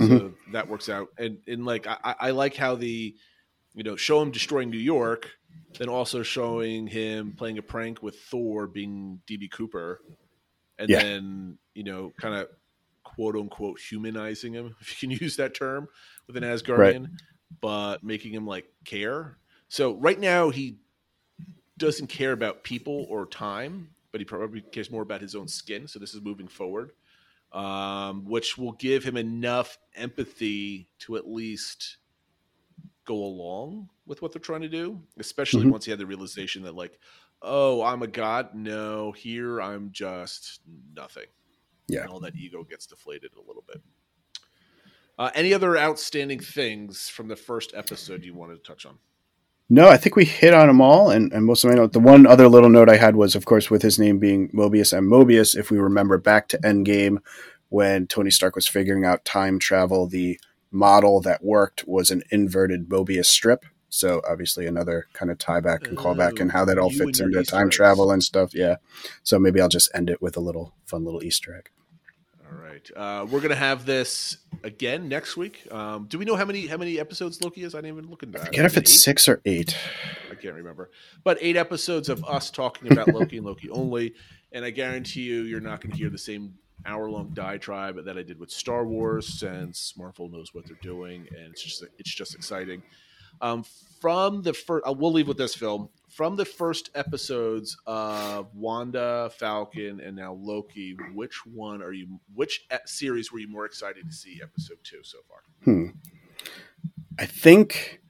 Mhm. 0.00 0.08
So 0.18 0.34
that 0.52 0.68
works 0.68 0.88
out. 0.88 1.08
And 1.18 1.38
and 1.48 1.64
like 1.64 1.86
I, 1.86 2.14
I 2.20 2.30
like 2.30 2.54
how 2.54 2.74
the 2.76 3.14
you 3.74 3.82
know 3.82 3.96
show 3.96 4.22
him 4.22 4.30
destroying 4.30 4.70
New 4.70 4.78
York, 4.78 5.30
then 5.78 5.88
also 5.88 6.22
showing 6.22 6.86
him 6.86 7.32
playing 7.32 7.58
a 7.58 7.62
prank 7.62 8.02
with 8.02 8.18
Thor 8.20 8.66
being 8.66 9.20
DB 9.26 9.50
Cooper, 9.50 10.00
and 10.78 10.88
Yeah. 10.88 11.02
then 11.02 11.58
you 11.74 11.82
know 11.84 12.12
kind 12.20 12.34
of 12.34 12.48
quote 13.04 13.36
unquote 13.36 13.78
humanizing 13.80 14.52
him, 14.54 14.74
if 14.80 15.02
you 15.02 15.08
can 15.08 15.18
use 15.22 15.36
that 15.36 15.54
term, 15.54 15.88
with 16.26 16.36
an 16.36 16.42
Asgardian, 16.42 17.08
but 17.60 18.02
making 18.04 18.32
him 18.32 18.46
like 18.46 18.66
care. 18.84 19.38
So 19.68 19.94
right 19.94 20.18
now 20.18 20.50
he 20.50 20.78
doesn't 21.78 22.06
care 22.06 22.32
about 22.32 22.62
people 22.64 23.06
or 23.08 23.26
time, 23.26 23.90
but 24.12 24.20
he 24.20 24.24
probably 24.24 24.60
cares 24.62 24.90
more 24.90 25.02
about 25.02 25.20
his 25.20 25.34
own 25.34 25.48
skin. 25.48 25.86
So 25.88 25.98
this 25.98 26.14
is 26.14 26.20
moving 26.22 26.48
forward, 26.48 26.92
um, 27.52 28.24
which 28.24 28.56
will 28.56 28.72
give 28.72 29.04
him 29.04 29.16
enough 29.16 29.76
empathy 29.94 30.88
to 31.00 31.16
at 31.16 31.28
least 31.28 31.98
go 33.04 33.16
along 33.16 33.88
with 34.06 34.22
what 34.22 34.32
they're 34.32 34.40
trying 34.40 34.62
to 34.62 34.68
do, 34.68 35.00
especially 35.18 35.64
Mhm. 35.64 35.70
once 35.72 35.84
he 35.84 35.90
had 35.90 36.00
the 36.00 36.06
realization 36.06 36.62
that 36.62 36.74
like, 36.74 36.98
oh, 37.42 37.82
I'm 37.82 38.02
a 38.02 38.06
god. 38.06 38.54
No, 38.54 39.12
here 39.12 39.60
I'm 39.60 39.92
just 39.92 40.60
nothing. 40.94 41.26
Yeah. 41.88 42.00
and 42.02 42.10
all 42.10 42.18
that 42.20 42.34
ego 42.34 42.64
gets 42.64 42.84
deflated 42.86 43.32
a 43.36 43.40
little 43.40 43.62
bit. 43.62 43.80
Uh, 45.16 45.30
any 45.36 45.54
other 45.54 45.78
outstanding 45.78 46.40
things 46.40 47.08
from 47.08 47.28
the 47.28 47.36
first 47.36 47.72
episode 47.74 48.24
you 48.24 48.34
wanted 48.34 48.56
to 48.56 48.62
touch 48.64 48.84
on? 48.84 48.98
No, 49.68 49.88
I 49.88 49.96
think 49.96 50.14
we 50.14 50.24
hit 50.24 50.54
on 50.54 50.68
them 50.68 50.80
all, 50.80 51.10
and, 51.10 51.32
and 51.32 51.44
most 51.44 51.64
of 51.64 51.70
my 51.70 51.76
note. 51.76 51.92
The 51.92 51.98
one 51.98 52.24
other 52.24 52.48
little 52.48 52.70
note 52.70 52.88
I 52.88 52.96
had 52.96 53.16
was, 53.16 53.34
of 53.34 53.46
course, 53.46 53.68
with 53.68 53.82
his 53.82 53.98
name 53.98 54.18
being 54.18 54.48
Mobius 54.50 54.96
and 54.96 55.10
Mobius. 55.10 55.56
If 55.56 55.70
we 55.70 55.78
remember 55.78 56.18
back 56.18 56.46
to 56.48 56.58
Endgame, 56.58 57.18
when 57.68 58.06
Tony 58.06 58.30
Stark 58.30 58.54
was 58.54 58.68
figuring 58.68 59.04
out 59.04 59.24
time 59.24 59.58
travel, 59.58 60.06
the 60.06 60.38
model 60.70 61.20
that 61.22 61.42
worked 61.42 61.86
was 61.86 62.12
an 62.12 62.22
inverted 62.30 62.88
Mobius 62.88 63.26
strip. 63.26 63.64
So 63.88 64.22
obviously, 64.28 64.66
another 64.66 65.06
kind 65.14 65.32
of 65.32 65.38
tie 65.38 65.60
back 65.60 65.88
and 65.88 65.96
callback, 65.96 66.40
and 66.40 66.52
how 66.52 66.64
that 66.64 66.78
all 66.78 66.90
fits 66.90 67.18
into 67.18 67.40
Easter 67.40 67.56
time 67.56 67.66
eggs. 67.66 67.76
travel 67.76 68.12
and 68.12 68.22
stuff. 68.22 68.54
Yeah. 68.54 68.76
So 69.24 69.38
maybe 69.38 69.60
I'll 69.60 69.68
just 69.68 69.90
end 69.94 70.10
it 70.10 70.22
with 70.22 70.36
a 70.36 70.40
little 70.40 70.74
fun 70.84 71.04
little 71.04 71.24
Easter 71.24 71.56
egg. 71.56 71.70
All 72.48 72.58
right, 72.58 72.88
uh, 72.94 73.26
we're 73.28 73.40
gonna 73.40 73.56
have 73.56 73.86
this 73.86 74.36
again 74.66 75.08
next 75.08 75.36
week. 75.36 75.66
Um, 75.70 76.06
do 76.06 76.18
we 76.18 76.24
know 76.24 76.36
how 76.36 76.44
many 76.44 76.66
how 76.66 76.76
many 76.76 76.98
episodes 76.98 77.42
Loki 77.42 77.62
is? 77.62 77.74
I 77.74 77.78
didn't 77.78 77.98
even 77.98 78.10
look 78.10 78.22
into 78.22 78.38
that. 78.38 78.42
I 78.42 78.46
forget 78.46 78.64
if 78.66 78.76
it's 78.76 78.92
eight? 78.92 78.98
six 78.98 79.28
or 79.28 79.40
eight. 79.46 79.76
I 80.30 80.34
can't 80.34 80.54
remember, 80.54 80.90
but 81.24 81.38
eight 81.40 81.56
episodes 81.56 82.08
of 82.08 82.24
us 82.24 82.50
talking 82.50 82.92
about 82.92 83.08
Loki 83.08 83.38
and 83.38 83.46
Loki 83.46 83.70
only. 83.70 84.14
And 84.52 84.64
I 84.64 84.70
guarantee 84.70 85.22
you, 85.22 85.42
you're 85.42 85.60
not 85.60 85.80
going 85.80 85.92
to 85.92 85.98
hear 85.98 86.10
the 86.10 86.18
same 86.18 86.54
hour 86.84 87.10
long 87.10 87.30
diatribe 87.34 88.04
that 88.04 88.16
I 88.18 88.22
did 88.22 88.38
with 88.38 88.50
Star 88.50 88.86
Wars, 88.86 89.26
since 89.26 89.94
Marvel 89.96 90.28
knows 90.28 90.54
what 90.54 90.66
they're 90.66 90.78
doing, 90.82 91.26
and 91.36 91.52
it's 91.52 91.62
just 91.62 91.84
it's 91.98 92.14
just 92.14 92.34
exciting. 92.34 92.82
Um, 93.40 93.64
from 94.00 94.42
the 94.42 94.52
first, 94.52 94.86
uh, 94.86 94.92
we'll 94.92 95.12
leave 95.12 95.28
with 95.28 95.38
this 95.38 95.54
film. 95.54 95.88
From 96.16 96.34
the 96.34 96.46
first 96.46 96.88
episodes 96.94 97.76
of 97.84 98.48
Wanda, 98.54 99.30
Falcon, 99.36 100.00
and 100.00 100.16
now 100.16 100.32
Loki, 100.32 100.96
which 101.12 101.44
one 101.44 101.82
are 101.82 101.92
you? 101.92 102.18
Which 102.34 102.66
series 102.86 103.30
were 103.30 103.38
you 103.38 103.48
more 103.48 103.66
excited 103.66 104.08
to 104.08 104.14
see? 104.14 104.40
Episode 104.42 104.78
two 104.82 105.00
so 105.02 105.18
far. 105.28 105.40
Hmm. 105.64 105.88
I 107.18 107.26
think 107.26 108.00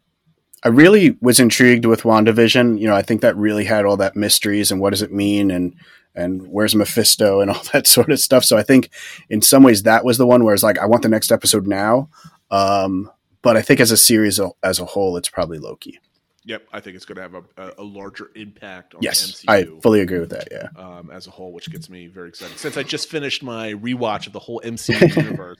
I 0.62 0.68
really 0.68 1.16
was 1.20 1.40
intrigued 1.40 1.84
with 1.84 2.02
WandaVision. 2.02 2.78
You 2.78 2.86
know, 2.86 2.94
I 2.94 3.02
think 3.02 3.22
that 3.22 3.36
really 3.36 3.64
had 3.64 3.84
all 3.84 3.96
that 3.96 4.14
mysteries 4.14 4.70
and 4.70 4.80
what 4.80 4.90
does 4.90 5.02
it 5.02 5.12
mean 5.12 5.50
and 5.50 5.74
and 6.14 6.46
where's 6.46 6.76
Mephisto 6.76 7.40
and 7.40 7.50
all 7.50 7.62
that 7.72 7.88
sort 7.88 8.12
of 8.12 8.20
stuff. 8.20 8.44
So 8.44 8.56
I 8.56 8.62
think 8.62 8.88
in 9.28 9.42
some 9.42 9.64
ways 9.64 9.82
that 9.82 10.04
was 10.04 10.16
the 10.16 10.28
one 10.28 10.44
where 10.44 10.54
it's 10.54 10.62
like 10.62 10.78
I 10.78 10.86
want 10.86 11.02
the 11.02 11.08
next 11.08 11.32
episode 11.32 11.66
now. 11.66 12.08
Um, 12.52 13.10
but 13.42 13.56
I 13.56 13.62
think 13.62 13.80
as 13.80 13.90
a 13.90 13.96
series 13.96 14.38
as 14.62 14.78
a 14.78 14.84
whole, 14.84 15.16
it's 15.16 15.28
probably 15.28 15.58
Loki. 15.58 15.98
Yep, 16.46 16.68
I 16.72 16.78
think 16.78 16.94
it's 16.94 17.04
going 17.04 17.16
to 17.16 17.22
have 17.22 17.34
a, 17.56 17.72
a, 17.78 17.82
larger 17.82 18.30
impact 18.36 18.94
on 18.94 19.02
Yes, 19.02 19.40
the 19.40 19.50
I 19.50 19.64
fully 19.82 20.00
agree 20.00 20.20
with 20.20 20.30
that. 20.30 20.46
Yeah. 20.50 20.68
um, 20.76 21.10
as 21.10 21.26
a 21.26 21.30
whole, 21.30 21.52
which 21.52 21.68
gets 21.70 21.90
me 21.90 22.06
very 22.06 22.28
excited. 22.28 22.56
Since 22.56 22.76
I 22.76 22.84
just 22.84 23.10
finished 23.10 23.42
my 23.42 23.72
rewatch 23.72 24.28
of 24.28 24.32
the 24.32 24.38
whole 24.38 24.60
MCU 24.64 25.16
universe 25.16 25.58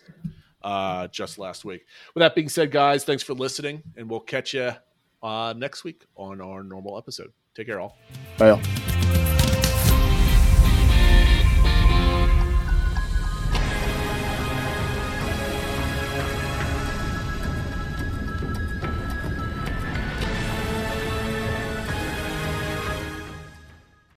uh, 0.63 1.09
just 1.09 1.39
last 1.39 1.65
week. 1.65 1.87
With 2.15 2.21
that 2.21 2.37
being 2.37 2.49
said, 2.49 2.71
guys, 2.71 3.03
thanks 3.03 3.25
for 3.25 3.35
listening, 3.35 3.83
and 3.97 4.09
we'll 4.09 4.21
catch 4.21 4.55
you 4.55 4.71
uh, 5.25 5.55
next 5.57 5.83
week 5.83 6.05
on 6.15 6.41
our 6.41 6.63
normal 6.63 6.97
episode. 6.97 7.33
Take 7.57 7.67
care, 7.67 7.81
all. 7.81 7.99
Bye. 8.39 8.51
all. 8.51 9.26